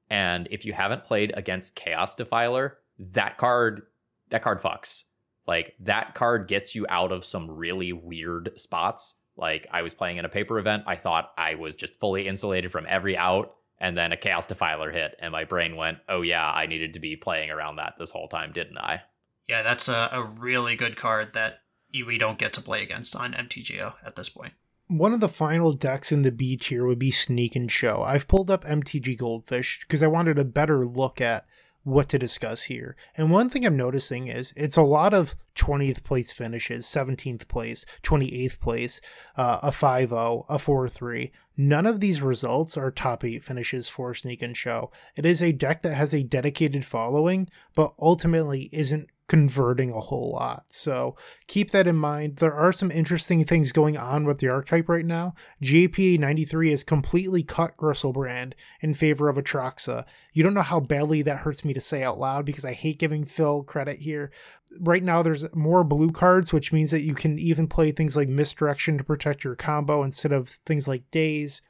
[0.09, 3.83] And if you haven't played against Chaos Defiler, that card
[4.31, 5.05] that card fucks.
[5.47, 10.19] Like that card gets you out of some really weird spots like I was playing
[10.19, 13.97] in a paper event, I thought I was just fully insulated from every out, and
[13.97, 17.17] then a chaos defiler hit, and my brain went, "Oh yeah, I needed to be
[17.17, 19.03] playing around that this whole time, didn't I?"
[19.49, 21.61] Yeah, that's a, a really good card that
[21.93, 24.55] we don't get to play against on MTGO at this point.
[24.89, 28.03] One of the final decks in the B tier would be Sneak and Show.
[28.03, 31.47] I've pulled up MTG Goldfish because I wanted a better look at
[31.85, 32.97] what to discuss here.
[33.17, 37.85] And one thing I'm noticing is it's a lot of 20th place finishes, 17th place,
[38.03, 39.01] 28th place,
[39.37, 41.33] uh, a 5 0, a 4 3.
[41.57, 44.91] None of these results are top 8 finishes for Sneak and Show.
[45.17, 50.31] It is a deck that has a dedicated following, but ultimately isn't converting a whole
[50.31, 50.65] lot.
[50.67, 51.17] So
[51.47, 52.37] keep that in mind.
[52.37, 55.33] There are some interesting things going on with the archetype right now.
[55.63, 58.53] GAPA 93 has completely cut Griselbrand
[58.83, 60.05] in favor of Atraxa.
[60.35, 62.99] You don't know how badly that hurts me to say out loud because I hate
[62.99, 64.31] giving Phil credit here.
[64.79, 68.29] Right now, there's more blue cards, which means that you can even play things like
[68.29, 71.63] Misdirection to protect your combo instead of things like Daze.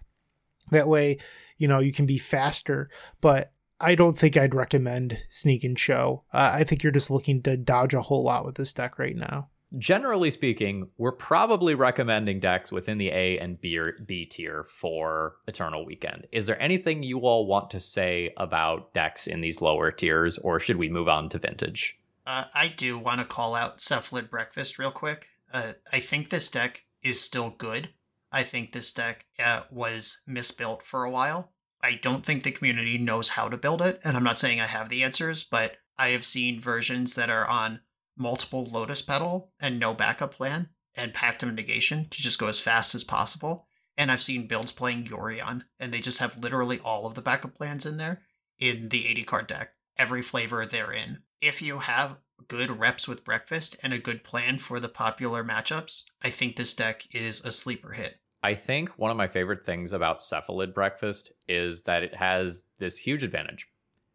[0.73, 1.19] That way,
[1.59, 2.91] you know, you can be faster.
[3.21, 3.52] But
[3.83, 6.23] I don't think I'd recommend Sneak and Show.
[6.33, 9.17] Uh, I think you're just looking to dodge a whole lot with this deck right
[9.17, 9.49] now.
[9.77, 15.87] Generally speaking, we're probably recommending decks within the A and B, B tier for Eternal
[15.87, 16.27] Weekend.
[16.31, 20.61] Is there anything you all want to say about decks in these lower tiers, or
[20.61, 21.99] should we move on to Vintage?
[22.27, 25.29] Uh, I do want to call out Cephalid Breakfast real quick.
[25.53, 27.89] Uh, I think this deck is still good.
[28.31, 31.52] I think this deck uh, was misbuilt for a while.
[31.83, 34.67] I don't think the community knows how to build it, and I'm not saying I
[34.67, 37.81] have the answers, but I have seen versions that are on
[38.17, 42.59] multiple Lotus Petal and no backup plan, and Pact of Negation to just go as
[42.59, 43.67] fast as possible.
[43.97, 47.55] And I've seen builds playing Yorion, and they just have literally all of the backup
[47.55, 48.23] plans in there
[48.59, 51.19] in the 80 card deck, every flavor they're in.
[51.41, 52.19] If you have
[52.49, 56.75] good reps with breakfast and a good plan for the popular matchups, I think this
[56.75, 58.21] deck is a sleeper hit.
[58.45, 62.97] I think one of my favorite things about Cephalid Breakfast is that it has this
[62.99, 63.69] huge advantage.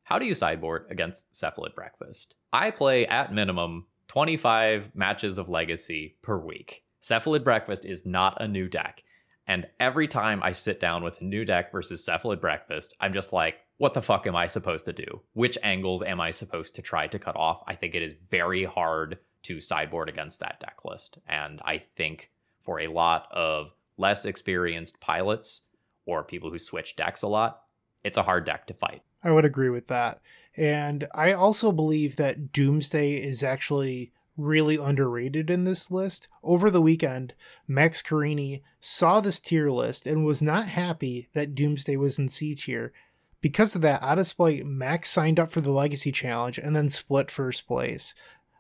[0.04, 2.36] How do you sideboard against Cephalid Breakfast?
[2.52, 6.84] I play at minimum 25 matches of Legacy per week.
[7.02, 9.04] Cephalid Breakfast is not a new deck.
[9.48, 13.32] And every time I sit down with a new deck versus Cephalid Breakfast, I'm just
[13.32, 15.22] like, what the fuck am I supposed to do?
[15.34, 17.64] Which angles am I supposed to try to cut off?
[17.66, 21.20] I think it is very hard to sideboard against that deck list.
[21.30, 25.64] And I think for a lot of less experienced pilots
[26.06, 27.62] or people who switch decks a lot,
[28.04, 29.02] it's a hard deck to fight.
[29.24, 30.22] I would agree with that.
[30.56, 36.28] And I also believe that Doomsday is actually really underrated in this list.
[36.44, 37.34] Over the weekend,
[37.68, 42.56] Max Carini saw this tier list and was not happy that Doomsday was in C
[42.56, 42.94] tier.
[43.42, 46.90] Because of that, out of spite, Max signed up for the Legacy Challenge and then
[46.90, 48.14] split first place.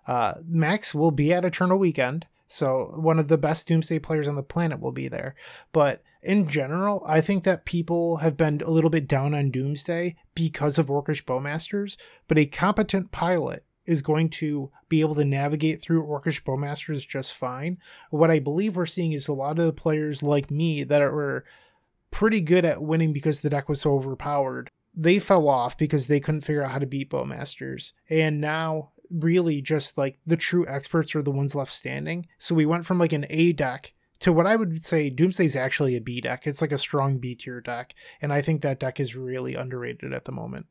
[0.08, 4.36] Uh, Max will be at Eternal Weekend, so one of the best Doomsday players on
[4.36, 5.36] the planet will be there.
[5.72, 10.16] But in general, I think that people have been a little bit down on Doomsday
[10.36, 15.82] because of Orcish Bowmasters, but a competent pilot is going to be able to navigate
[15.82, 17.78] through Orcish Bowmasters just fine.
[18.10, 21.46] What I believe we're seeing is a lot of the players like me that were
[22.12, 24.70] pretty good at winning because the deck was so overpowered.
[24.94, 27.94] They fell off because they couldn't figure out how to beat Bowmasters.
[28.10, 32.28] And now really just like the true experts are the ones left standing.
[32.40, 35.96] So we went from like an A deck to what I would say Doomsday's actually
[35.96, 36.48] a B deck.
[36.48, 37.94] It's like a strong B tier deck.
[38.22, 40.68] And I think that deck is really underrated at the moment.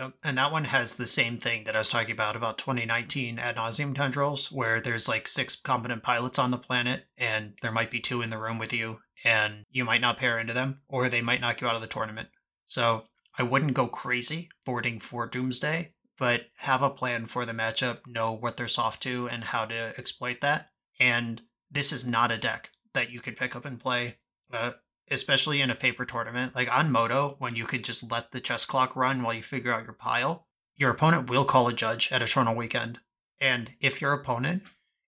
[0.00, 0.14] Yep.
[0.24, 3.56] And that one has the same thing that I was talking about about 2019 ad
[3.56, 8.00] nauseam tendrils, where there's like six competent pilots on the planet, and there might be
[8.00, 11.20] two in the room with you, and you might not pair into them, or they
[11.20, 12.28] might knock you out of the tournament.
[12.64, 13.02] So
[13.36, 18.30] I wouldn't go crazy boarding for Doomsday, but have a plan for the matchup, know
[18.30, 20.68] what they're soft to, and how to exploit that.
[21.00, 21.40] And
[21.70, 24.18] this is not a deck that you could pick up and play,
[24.52, 24.72] uh,
[25.10, 26.54] especially in a paper tournament.
[26.54, 29.72] Like on Moto, when you could just let the chess clock run while you figure
[29.72, 30.46] out your pile,
[30.76, 32.98] your opponent will call a judge at a Eternal Weekend.
[33.40, 34.64] And if your opponent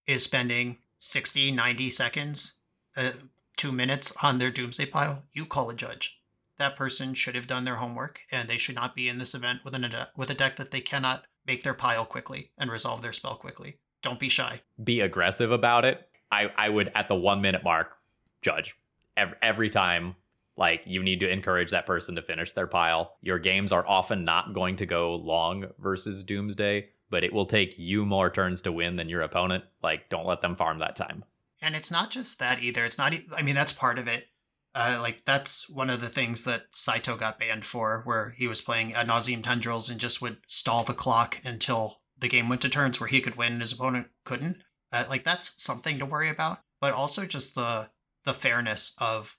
[0.07, 2.55] is spending 60, 90 seconds,
[2.97, 3.11] uh,
[3.59, 6.22] two minutes on their Doomsday pile, you call a judge
[6.63, 9.61] that person should have done their homework and they should not be in this event
[9.65, 13.13] with, an, with a deck that they cannot make their pile quickly and resolve their
[13.13, 13.79] spell quickly.
[14.01, 14.61] Don't be shy.
[14.83, 16.09] Be aggressive about it.
[16.31, 17.97] I, I would, at the one minute mark,
[18.43, 18.77] judge
[19.17, 20.15] every, every time.
[20.57, 23.17] Like, you need to encourage that person to finish their pile.
[23.23, 27.79] Your games are often not going to go long versus Doomsday, but it will take
[27.79, 29.65] you more turns to win than your opponent.
[29.83, 31.25] Like, don't let them farm that time.
[31.63, 32.85] And it's not just that either.
[32.85, 34.27] It's not, I mean, that's part of it
[34.75, 38.63] uh, like that's one of the things that Saito got banned for, where he was
[38.63, 42.69] playing ad nauseam tendrils and just would stall the clock until the game went to
[42.69, 44.59] turns where he could win and his opponent couldn't.
[44.91, 47.91] Uh, like that's something to worry about, but also just the
[48.25, 49.37] the fairness of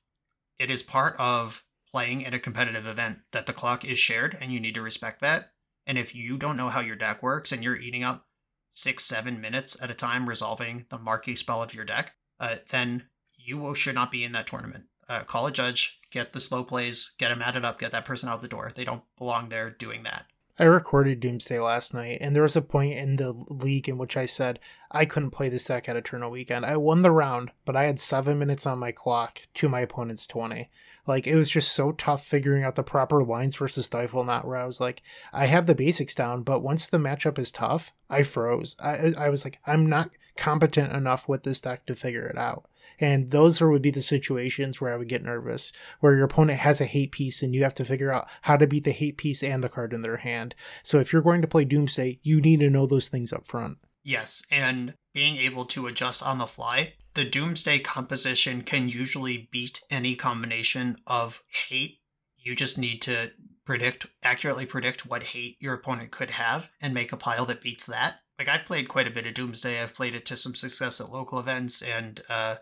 [0.60, 4.52] it is part of playing in a competitive event that the clock is shared and
[4.52, 5.52] you need to respect that.
[5.88, 8.28] And if you don't know how your deck works and you're eating up
[8.72, 13.04] six, seven minutes at a time resolving the marquee spell of your deck, uh, then
[13.38, 17.14] you should not be in that tournament uh, call a judge, get the slow plays,
[17.18, 18.72] get them added up, get that person out the door.
[18.74, 20.26] They don't belong there doing that.
[20.60, 24.16] I recorded Doomsday last night, and there was a point in the league in which
[24.16, 24.60] I said
[24.92, 26.64] I couldn't play this deck at Eternal Weekend.
[26.64, 30.28] I won the round, but I had seven minutes on my clock to my opponent's
[30.28, 30.70] 20.
[31.08, 34.58] Like, it was just so tough figuring out the proper lines versus Stifle not where
[34.58, 35.02] I was like,
[35.34, 38.76] I have the basics down, but once the matchup is tough, I froze.
[38.80, 42.66] I, I was like, I'm not competent enough with this deck to figure it out.
[43.04, 46.60] And those are, would be the situations where I would get nervous, where your opponent
[46.60, 49.18] has a hate piece and you have to figure out how to beat the hate
[49.18, 50.56] piece and the card in their hand.
[50.84, 53.80] So if you're going to play Doomsday, you need to know those things up front.
[54.06, 56.94] Yes, and being able to adjust on the fly.
[57.14, 62.00] The Doomsday composition can usually beat any combination of hate.
[62.38, 63.32] You just need to
[63.66, 67.86] predict accurately predict what hate your opponent could have and make a pile that beats
[67.88, 68.20] that.
[68.40, 69.82] Like I've played quite a bit of Doomsday.
[69.82, 72.56] I've played it to some success at local events and uh,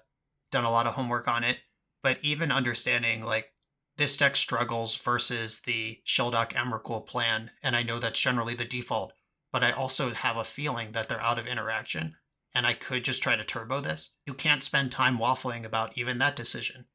[0.52, 1.58] done a lot of homework on it,
[2.04, 3.47] but even understanding like
[3.97, 9.14] this deck struggles versus the Shelldock Emrakul plan, and I know that's generally the default,
[9.52, 12.16] but I also have a feeling that they're out of interaction,
[12.54, 14.18] and I could just try to turbo this.
[14.26, 16.86] You can't spend time waffling about even that decision.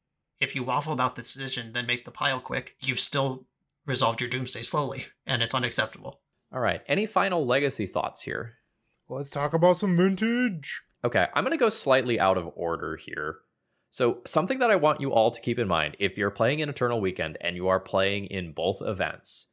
[0.41, 3.47] If you waffle about the decision, then make the pile quick, you've still
[3.87, 6.21] resolved your doomsday slowly, and it's unacceptable.
[6.53, 6.83] All right.
[6.87, 8.55] Any final legacy thoughts here?
[9.09, 10.83] Let's talk about some vintage.
[11.05, 13.37] Okay, I'm going to go slightly out of order here.
[13.97, 16.69] So, something that I want you all to keep in mind if you're playing in
[16.69, 19.47] Eternal Weekend and you are playing in both events,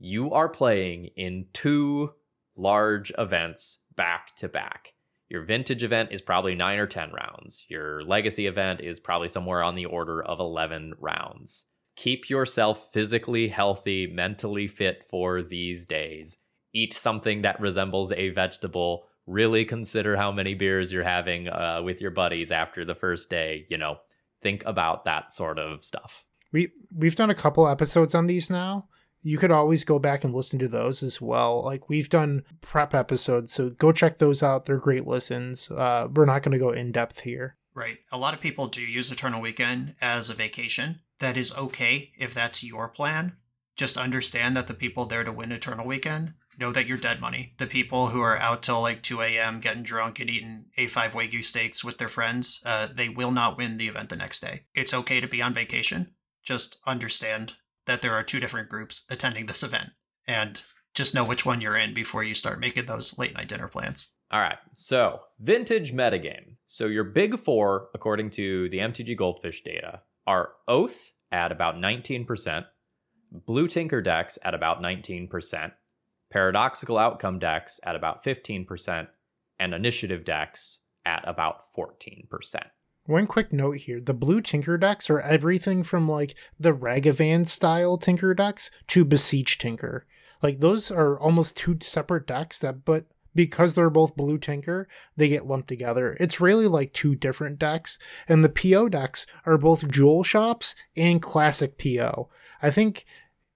[0.00, 2.12] you are playing in two
[2.56, 4.94] large events back to back.
[5.28, 7.66] Your vintage event is probably nine or 10 rounds.
[7.68, 11.66] Your legacy event is probably somewhere on the order of 11 rounds.
[11.94, 16.36] Keep yourself physically healthy, mentally fit for these days.
[16.72, 19.06] Eat something that resembles a vegetable.
[19.26, 23.66] Really consider how many beers you're having uh, with your buddies after the first day.
[23.70, 23.98] You know,
[24.42, 26.24] think about that sort of stuff.
[26.52, 28.88] We we've done a couple episodes on these now,
[29.26, 31.62] you could always go back and listen to those as well.
[31.64, 34.66] Like we've done prep episodes, so go check those out.
[34.66, 35.70] They're great listens.
[35.70, 37.56] Uh, we're not going to go in depth here.
[37.72, 37.98] Right.
[38.12, 41.00] A lot of people do use Eternal Weekend as a vacation.
[41.20, 43.36] That is okay if that's your plan.
[43.76, 47.54] Just understand that the people there to win Eternal Weekend know that you're dead money.
[47.58, 49.60] The people who are out till like 2 a.m.
[49.60, 53.76] getting drunk and eating A5 Wagyu steaks with their friends, uh, they will not win
[53.76, 54.66] the event the next day.
[54.74, 56.12] It's okay to be on vacation.
[56.42, 57.54] Just understand
[57.86, 59.90] that there are two different groups attending this event
[60.26, 60.62] and
[60.94, 64.08] just know which one you're in before you start making those late night dinner plans.
[64.30, 66.56] All right, so vintage metagame.
[66.66, 72.64] So your big four, according to the MTG Goldfish data, are Oath at about 19%,
[73.30, 75.72] Blue Tinker decks at about 19%,
[76.34, 79.06] Paradoxical Outcome decks at about 15%,
[79.60, 82.26] and Initiative decks at about 14%.
[83.06, 87.96] One quick note here the blue Tinker decks are everything from like the Ragavan style
[87.98, 90.06] Tinker decks to Beseech Tinker.
[90.42, 95.28] Like those are almost two separate decks that, but because they're both blue Tinker, they
[95.28, 96.16] get lumped together.
[96.18, 101.22] It's really like two different decks, and the PO decks are both Jewel Shops and
[101.22, 102.28] Classic PO.
[102.60, 103.04] I think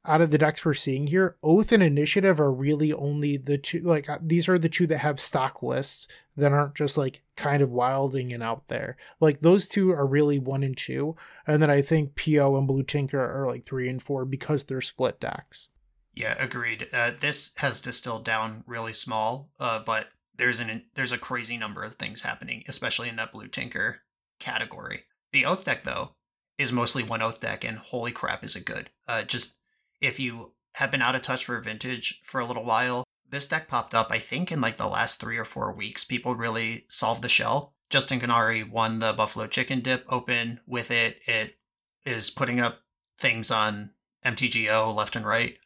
[0.09, 3.81] out of the decks we're seeing here, Oath and Initiative are really only the two.
[3.81, 7.63] Like uh, these are the two that have stock lists that aren't just like kind
[7.63, 8.97] of wilding and out there.
[9.21, 11.15] Like those two are really one and two,
[11.47, 14.81] and then I think PO and Blue Tinker are like three and four because they're
[14.81, 15.71] split decks.
[16.15, 16.89] Yeah, agreed.
[16.93, 21.85] Uh, this has distilled down really small, uh, but there's an there's a crazy number
[21.85, 24.01] of things happening, especially in that Blue Tinker
[24.41, 25.05] category.
[25.33, 26.13] The Oath deck though
[26.57, 28.91] is mostly one Oath deck, and holy crap, is it good!
[29.07, 29.59] Uh, just
[30.01, 33.69] if you have been out of touch for vintage for a little while, this deck
[33.69, 36.05] popped up, I think, in like the last three or four weeks.
[36.05, 37.75] People really solved the shell.
[37.91, 41.21] Justin Canary won the Buffalo Chicken Dip Open with it.
[41.27, 41.59] It
[42.05, 42.81] is putting up
[43.19, 43.91] things on
[44.25, 45.59] MTGO left and right.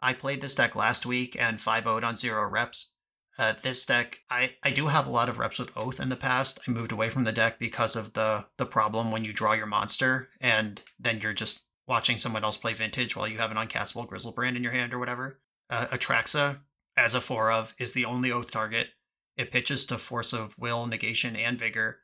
[0.00, 2.94] I played this deck last week and 5 0 on zero reps.
[3.36, 6.16] Uh, this deck, I, I do have a lot of reps with Oath in the
[6.16, 6.60] past.
[6.68, 9.66] I moved away from the deck because of the the problem when you draw your
[9.66, 14.08] monster and then you're just watching someone else play vintage while you have an uncastable
[14.08, 15.40] Griselbrand in your hand or whatever.
[15.70, 16.60] Uh, Atraxa,
[16.96, 18.88] as a four of, is the only oath target.
[19.36, 21.98] It pitches to force of will, negation, and vigor.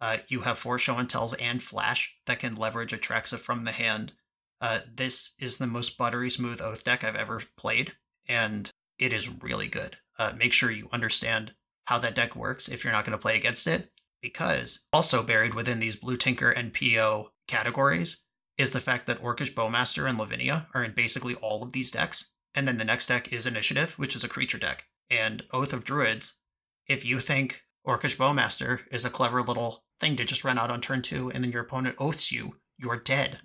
[0.00, 3.72] Uh, you have four show and tells and flash that can leverage Atraxa from the
[3.72, 4.12] hand.
[4.60, 7.92] Uh, this is the most buttery smooth oath deck I've ever played,
[8.28, 9.96] and it is really good.
[10.18, 11.54] Uh, make sure you understand
[11.86, 15.54] how that deck works if you're not going to play against it, because also buried
[15.54, 18.24] within these Blue Tinker and PO categories
[18.58, 22.34] is the fact that Orcish Bowmaster and Lavinia are in basically all of these decks.
[22.54, 24.86] And then the next deck is Initiative, which is a creature deck.
[25.08, 26.40] And Oath of Druids,
[26.86, 30.80] if you think Orcish Bowmaster is a clever little thing to just run out on
[30.80, 33.38] turn two and then your opponent oaths you, you're dead.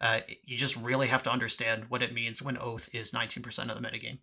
[0.00, 3.80] Uh, you just really have to understand what it means when Oath is 19% of
[3.80, 4.18] the metagame.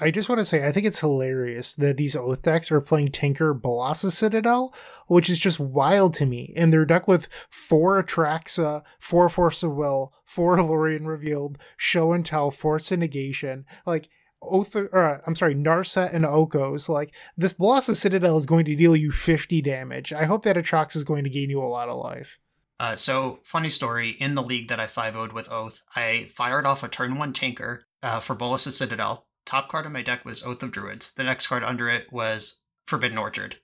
[0.00, 3.10] I just want to say I think it's hilarious that these Oath decks are playing
[3.10, 4.74] Tinker Bolas's Citadel,
[5.06, 6.52] which is just wild to me.
[6.56, 12.24] And they're deck with four Atraxa, four Force of Will, four Lorien Revealed, Show and
[12.24, 13.64] Tell, Force and Negation.
[13.86, 14.08] Like
[14.40, 16.88] Oath, or I'm sorry, Narset and Okos.
[16.88, 20.12] Like this Bolas's Citadel is going to deal you 50 damage.
[20.12, 22.38] I hope that Atraxa is going to gain you a lot of life.
[22.80, 26.64] Uh, so, funny story in the league that I 5 0'd with Oath, I fired
[26.64, 30.42] off a turn one Tinker uh, for Bolas's Citadel top card in my deck was
[30.42, 31.12] Oath of Druids.
[31.12, 33.54] The next card under it was Forbidden Orchard.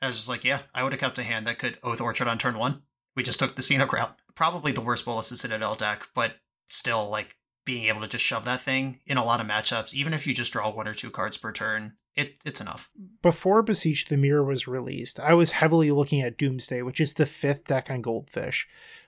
[0.00, 2.00] And I was just like, yeah, I would have kept a hand that could Oath
[2.00, 2.82] Orchard on turn one.
[3.16, 4.16] We just took the Scenic route.
[4.34, 6.34] Probably the worst Bolas's Citadel deck, but
[6.68, 10.14] still, like, being able to just shove that thing in a lot of matchups, even
[10.14, 12.90] if you just draw one or two cards per turn, it, it's enough.
[13.22, 17.26] Before Beseech the Mirror was released, I was heavily looking at Doomsday, which is the
[17.26, 18.66] fifth deck on Goldfish.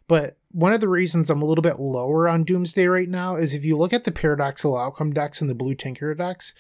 [0.09, 3.55] But one of the reasons I'm a little bit lower on Doomsday right now is
[3.55, 6.55] if you look at the paradoxical outcome decks and the blue Tinker decks,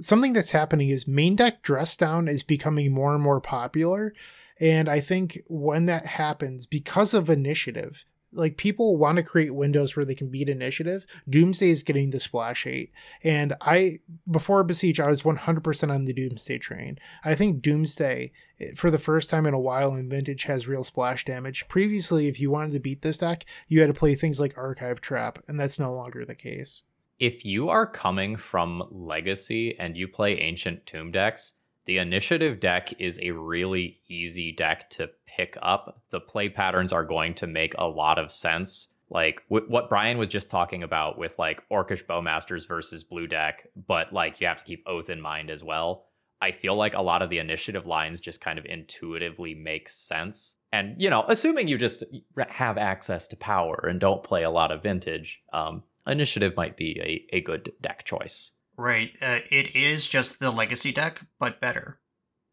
[0.00, 4.12] something that's happening is main deck dress down is becoming more and more popular.
[4.60, 8.04] And I think when that happens, because of initiative,
[8.34, 11.06] like people want to create windows where they can beat initiative.
[11.28, 16.12] Doomsday is getting the splash eight, and I before Beseech I was 100% on the
[16.12, 16.98] Doomsday train.
[17.24, 20.84] I think Doomsday eh, for the first time in a while in Vintage has real
[20.84, 21.68] splash damage.
[21.68, 25.00] Previously, if you wanted to beat this deck, you had to play things like Archive
[25.00, 26.82] Trap, and that's no longer the case.
[27.18, 31.52] If you are coming from Legacy and you play Ancient Tomb decks,
[31.86, 36.02] the initiative deck is a really easy deck to pick up.
[36.10, 38.88] The play patterns are going to make a lot of sense.
[39.10, 43.68] Like w- what Brian was just talking about with like Orcish Bowmasters versus Blue deck,
[43.86, 46.06] but like you have to keep Oath in mind as well.
[46.40, 50.56] I feel like a lot of the initiative lines just kind of intuitively make sense.
[50.72, 52.02] And, you know, assuming you just
[52.48, 57.00] have access to power and don't play a lot of vintage, um, initiative might be
[57.32, 58.52] a, a good deck choice.
[58.76, 59.16] Right.
[59.20, 62.00] Uh, it is just the legacy deck, but better.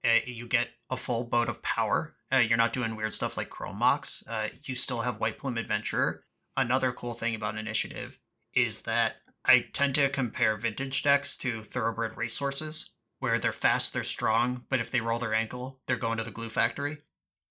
[0.05, 2.15] Uh, you get a full boat of power.
[2.32, 4.24] Uh, you're not doing weird stuff like Chrome Mox.
[4.28, 6.24] Uh, you still have White Plume Adventurer.
[6.55, 8.19] Another cool thing about Initiative
[8.53, 9.15] is that
[9.45, 14.80] I tend to compare vintage decks to Thoroughbred Racehorses, where they're fast, they're strong, but
[14.80, 16.97] if they roll their ankle, they're going to the glue factory.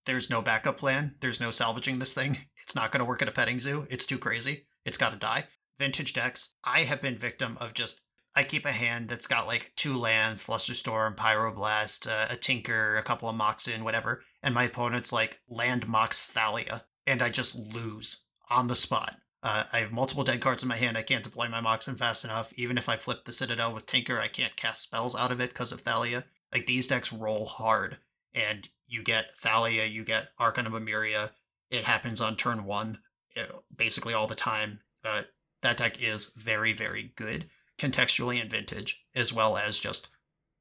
[0.06, 1.16] There's no backup plan.
[1.20, 2.38] There's no salvaging this thing.
[2.62, 3.88] It's not going to work at a petting zoo.
[3.90, 4.68] It's too crazy.
[4.84, 5.46] It's got to die.
[5.80, 8.02] Vintage decks, I have been victim of just
[8.35, 13.03] I keep a hand that's got like two lands, Flusterstorm, Pyroblast, uh, a Tinker, a
[13.03, 18.26] couple of Moxen, whatever, and my opponent's like land Mox Thalia, and I just lose
[18.49, 19.16] on the spot.
[19.43, 20.97] Uh, I have multiple dead cards in my hand.
[20.97, 22.53] I can't deploy my Moxen fast enough.
[22.57, 25.51] Even if I flip the Citadel with Tinker, I can't cast spells out of it
[25.51, 26.24] because of Thalia.
[26.53, 27.99] Like these decks roll hard,
[28.35, 31.31] and you get Thalia, you get Archon of Emeria.
[31.70, 32.99] It happens on turn one,
[33.37, 34.81] uh, basically all the time.
[35.05, 35.22] Uh,
[35.62, 37.49] that deck is very, very good
[37.81, 40.09] contextually and vintage, as well as just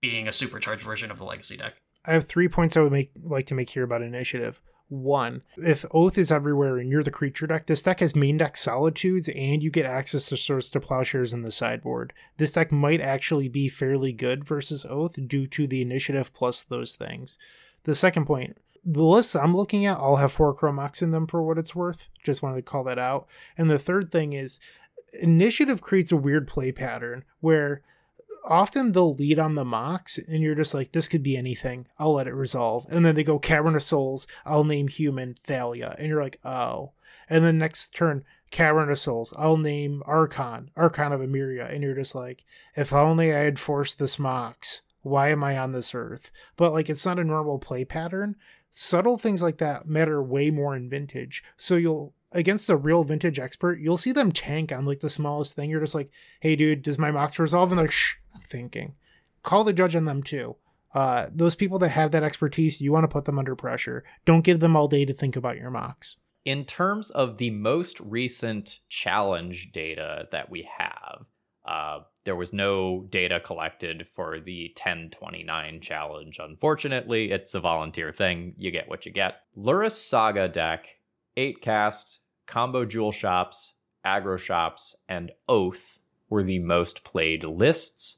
[0.02, 1.76] being a supercharged version of the legacy deck.
[2.06, 4.62] I have three points I would make like to make here about initiative.
[4.88, 8.58] One, if Oath is everywhere and you're the creature deck, this deck has main deck
[8.58, 12.12] solitudes and you get access to Swords to Plowshares in the sideboard.
[12.38, 16.96] This deck might actually be fairly good versus Oath due to the initiative plus those
[16.96, 17.38] things.
[17.84, 21.28] The second point, the lists I'm looking at all have four Chrome Mox in them
[21.28, 22.08] for what it's worth.
[22.24, 23.28] Just wanted to call that out.
[23.58, 24.60] And the third thing is
[25.14, 27.82] initiative creates a weird play pattern where
[28.46, 31.88] often they'll lead on the Mox and you're just like this could be anything.
[31.98, 32.86] I'll let it resolve.
[32.90, 35.96] And then they go cavern of souls i'll name human thalia.
[35.98, 36.92] And you're like oh.
[37.30, 41.68] And then next turn cavern of souls i'll name archon archon of emeria.
[41.68, 42.44] And you're just like
[42.76, 46.32] if only i had forced this mox why am i on this earth?
[46.58, 48.36] But like it's not a normal play pattern.
[48.72, 51.44] Subtle things like that matter way more in vintage.
[51.58, 55.56] So you'll against a real vintage expert, you'll see them tank on like the smallest
[55.56, 55.70] thing.
[55.70, 56.12] You're just like,
[56.42, 57.72] hey, dude, does my Mox resolve?
[57.72, 58.96] And they're like, shh, I'm thinking.
[59.44, 60.56] Call the judge on them too.
[60.94, 64.04] Uh, those people that have that expertise, you want to put them under pressure.
[64.26, 66.18] Don't give them all day to think about your Mox.
[66.46, 71.26] In terms of the most recent challenge data that we have,
[71.66, 76.40] uh, there was no data collected for the 1029 challenge.
[76.40, 78.56] Unfortunately, it's a volunteer thing.
[78.58, 79.42] You get what you get.
[79.56, 80.99] Lurrus Saga deck
[81.40, 83.74] 8 Cast, Combo Jewel Shops,
[84.04, 88.18] Agro Shops, and Oath were the most played lists,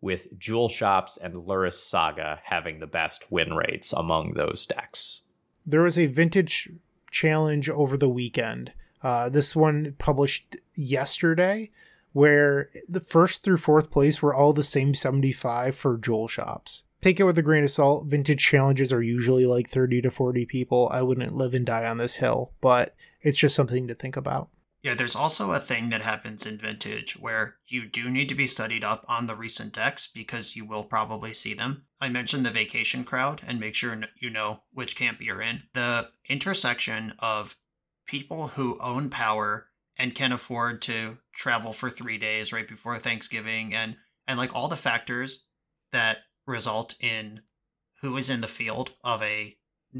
[0.00, 5.22] with Jewel Shops and Lurrus Saga having the best win rates among those decks.
[5.66, 6.70] There was a vintage
[7.10, 8.72] challenge over the weekend.
[9.02, 11.70] Uh, this one published yesterday,
[12.12, 17.20] where the first through fourth place were all the same 75 for Jewel Shops take
[17.20, 18.06] it with a grain of salt.
[18.06, 20.88] Vintage challenges are usually like 30 to 40 people.
[20.90, 24.48] I wouldn't live and die on this hill, but it's just something to think about.
[24.82, 28.48] Yeah, there's also a thing that happens in Vintage where you do need to be
[28.48, 31.84] studied up on the recent decks because you will probably see them.
[32.00, 35.62] I mentioned the vacation crowd and make sure you know which camp you're in.
[35.74, 37.56] The intersection of
[38.06, 43.72] people who own power and can afford to travel for three days right before Thanksgiving
[43.72, 43.96] and
[44.26, 45.46] and like all the factors
[45.92, 47.40] that result in
[48.00, 49.56] who is in the field of a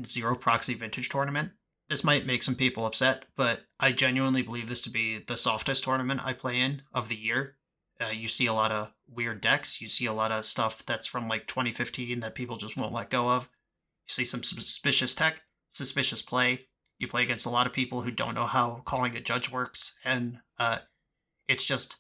[0.07, 1.53] zero proxy vintage tournament.
[1.89, 5.85] This might make some people upset, but I genuinely believe this to be the softest
[5.85, 7.57] tournament I play in of the year.
[8.01, 9.81] Uh, you see a lot of weird decks.
[9.81, 13.11] You see a lot of stuff that's from like 2015 that people just won't let
[13.11, 13.45] go of.
[13.45, 16.67] You see some suspicious tech, suspicious play.
[16.99, 19.99] You play against a lot of people who don't know how calling a judge works,
[20.05, 20.79] and uh,
[21.49, 21.97] it's just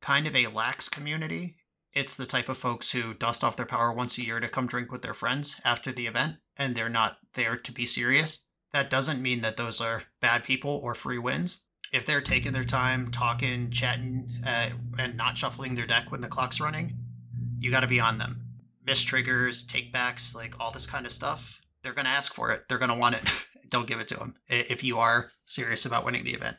[0.00, 1.56] kind of a lax community
[1.92, 4.66] it's the type of folks who dust off their power once a year to come
[4.66, 8.46] drink with their friends after the event, and they're not there to be serious.
[8.72, 11.62] That doesn't mean that those are bad people or free wins.
[11.92, 16.28] If they're taking their time, talking, chatting, uh, and not shuffling their deck when the
[16.28, 16.96] clock's running,
[17.58, 18.42] you got to be on them.
[18.86, 21.60] Miss triggers, takebacks, like all this kind of stuff.
[21.82, 22.68] They're going to ask for it.
[22.68, 23.22] They're going to want it.
[23.70, 26.56] don't give it to them if you are serious about winning the event.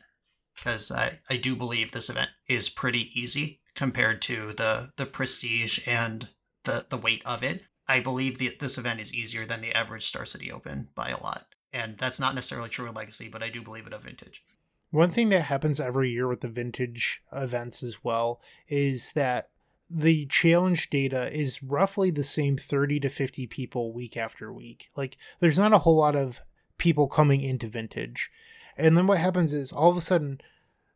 [0.54, 5.86] Because I, I do believe this event is pretty easy compared to the, the prestige
[5.86, 6.28] and
[6.64, 7.62] the, the weight of it.
[7.88, 11.22] I believe that this event is easier than the average Star City Open by a
[11.22, 11.46] lot.
[11.72, 14.44] And that's not necessarily true in Legacy, but I do believe it of Vintage.
[14.90, 19.48] One thing that happens every year with the Vintage events as well is that
[19.88, 24.90] the challenge data is roughly the same 30 to 50 people week after week.
[24.96, 26.42] Like, there's not a whole lot of
[26.78, 28.30] people coming into Vintage.
[28.76, 30.40] And then what happens is all of a sudden,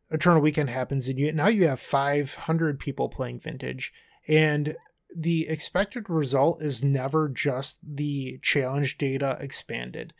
[0.09, 3.91] Eternal Weekend happens, and you now you have 500 people playing Vintage,
[4.27, 4.75] and
[5.15, 10.13] the expected result is never just the challenge data expanded.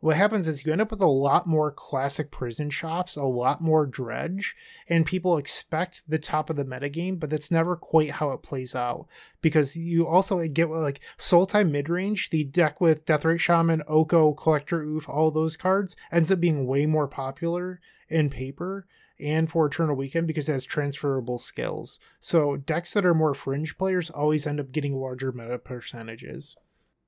[0.00, 3.60] What happens is you end up with a lot more classic prison shops, a lot
[3.62, 4.54] more dredge,
[4.88, 8.76] and people expect the top of the metagame, but that's never quite how it plays
[8.76, 9.06] out.
[9.40, 14.82] Because you also get like Sultai mid range, the deck with Deathrite Shaman, Oko, Collector
[14.82, 18.86] Oof, all those cards ends up being way more popular in paper
[19.18, 21.98] and for Eternal Weekend because it has transferable skills.
[22.20, 26.56] So decks that are more fringe players always end up getting larger meta percentages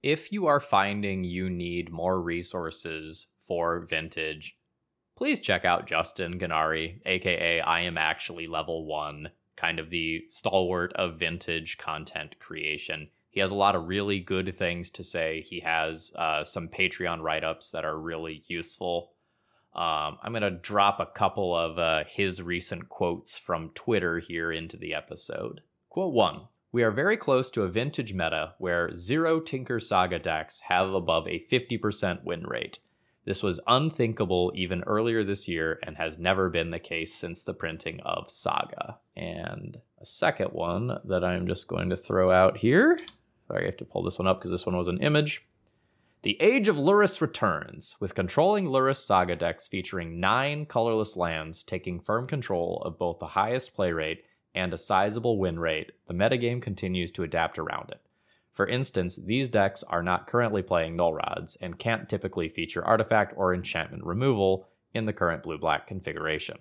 [0.03, 4.57] if you are finding you need more resources for vintage,
[5.17, 10.93] please check out Justin Gennari, aka I am actually level one, kind of the stalwart
[10.95, 13.09] of vintage content creation.
[13.31, 15.43] He has a lot of really good things to say.
[15.43, 19.13] He has uh, some Patreon write ups that are really useful.
[19.75, 24.51] Um, I'm going to drop a couple of uh, his recent quotes from Twitter here
[24.51, 25.61] into the episode.
[25.89, 30.61] Quote one we are very close to a vintage meta where zero Tinker Saga decks
[30.69, 32.79] have above a 50% win rate.
[33.25, 37.55] This was unthinkable even earlier this year and has never been the case since the
[37.55, 38.99] printing of Saga.
[39.17, 42.99] And a second one that I'm just going to throw out here.
[43.47, 45.47] Sorry, I have to pull this one up because this one was an image.
[46.23, 52.01] The Age of Lurrus returns, with controlling Lurrus Saga decks featuring nine colorless lands taking
[52.01, 56.61] firm control of both the highest play rate and a sizable win rate, the metagame
[56.61, 58.01] continues to adapt around it.
[58.53, 63.35] For instance, these decks are not currently playing Null Rods and can't typically feature artifact
[63.37, 66.59] or enchantment removal in the current blue black configuration.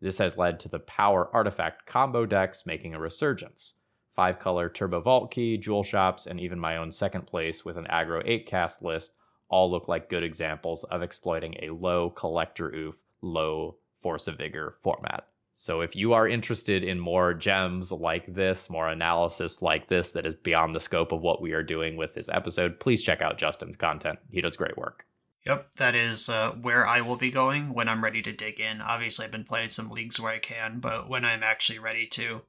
[0.00, 3.74] This has led to the power artifact combo decks making a resurgence.
[4.18, 7.84] 5 color Turbo Vault Key, Jewel Shops, and even my own second place with an
[7.84, 9.12] aggro 8 cast list
[9.48, 14.74] all look like good examples of exploiting a low Collector Ouphe, low Force of Vigor
[14.82, 15.28] format.
[15.54, 20.26] So if you are interested in more gems like this, more analysis like this that
[20.26, 23.38] is beyond the scope of what we are doing with this episode, please check out
[23.38, 24.18] Justin's content.
[24.32, 25.06] He does great work.
[25.46, 28.80] Yep, that is uh, where I will be going when I'm ready to dig in.
[28.80, 32.42] Obviously, I've been playing some leagues where I can, but when I'm actually ready to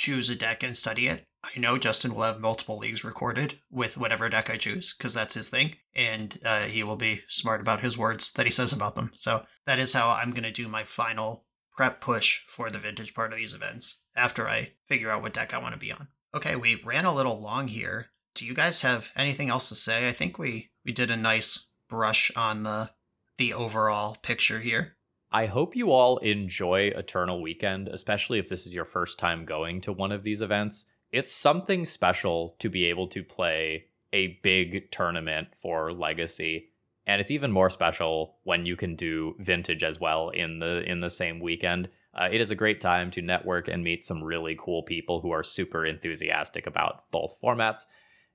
[0.00, 3.98] choose a deck and study it, I know Justin will have multiple leagues recorded with
[3.98, 7.80] whatever deck I choose because that's his thing, and uh, he will be smart about
[7.80, 9.10] his words that he says about them.
[9.12, 11.44] So that is how I'm going to do my final
[11.76, 15.52] prep push for the vintage part of these events after I figure out what deck
[15.52, 16.08] I want to be on.
[16.34, 18.06] Okay, we ran a little long here.
[18.34, 20.08] Do you guys have anything else to say?
[20.08, 22.90] I think we we did a nice brush on the
[23.36, 24.96] the overall picture here.
[25.32, 29.80] I hope you all enjoy Eternal Weekend, especially if this is your first time going
[29.82, 30.86] to one of these events.
[31.12, 36.70] It's something special to be able to play a big tournament for Legacy
[37.10, 41.00] and it's even more special when you can do vintage as well in the in
[41.00, 41.88] the same weekend.
[42.14, 45.32] Uh, it is a great time to network and meet some really cool people who
[45.32, 47.82] are super enthusiastic about both formats.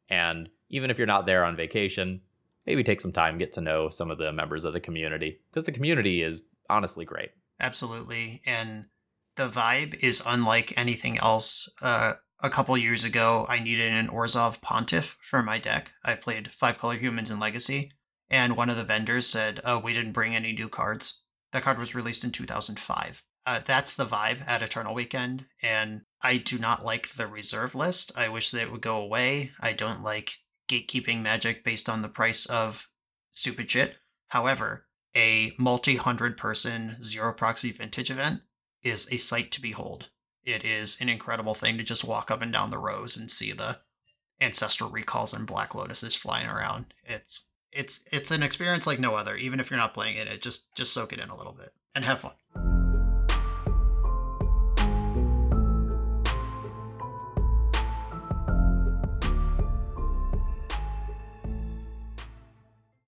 [0.10, 2.20] And even if you're not there on vacation,
[2.66, 5.64] maybe take some time get to know some of the members of the community because
[5.64, 7.32] the community is honestly great.
[7.59, 8.86] Absolutely, and
[9.36, 11.72] the vibe is unlike anything else.
[11.82, 15.93] Uh, a couple years ago, I needed an Orzhov Pontiff for my deck.
[16.03, 17.91] I played five color humans in Legacy,
[18.30, 21.78] and one of the vendors said, "Oh, we didn't bring any new cards." That card
[21.78, 23.24] was released in 2005.
[23.45, 28.11] Uh, that's the vibe at Eternal Weekend, and I do not like the reserve list.
[28.18, 29.51] I wish that it would go away.
[29.59, 32.89] I don't like gatekeeping magic based on the price of
[33.32, 33.97] stupid shit.
[34.30, 34.85] However,
[35.16, 38.41] a multi hundred person zero proxy vintage event
[38.84, 40.09] is a sight to behold.
[40.43, 43.51] It is an incredible thing to just walk up and down the rows and see
[43.51, 43.80] the
[44.39, 46.93] ancestral recalls and black lotuses flying around.
[47.03, 49.36] It's it's it's an experience like no other.
[49.36, 51.70] Even if you're not playing it, it just just soak it in a little bit
[51.93, 53.05] and have fun.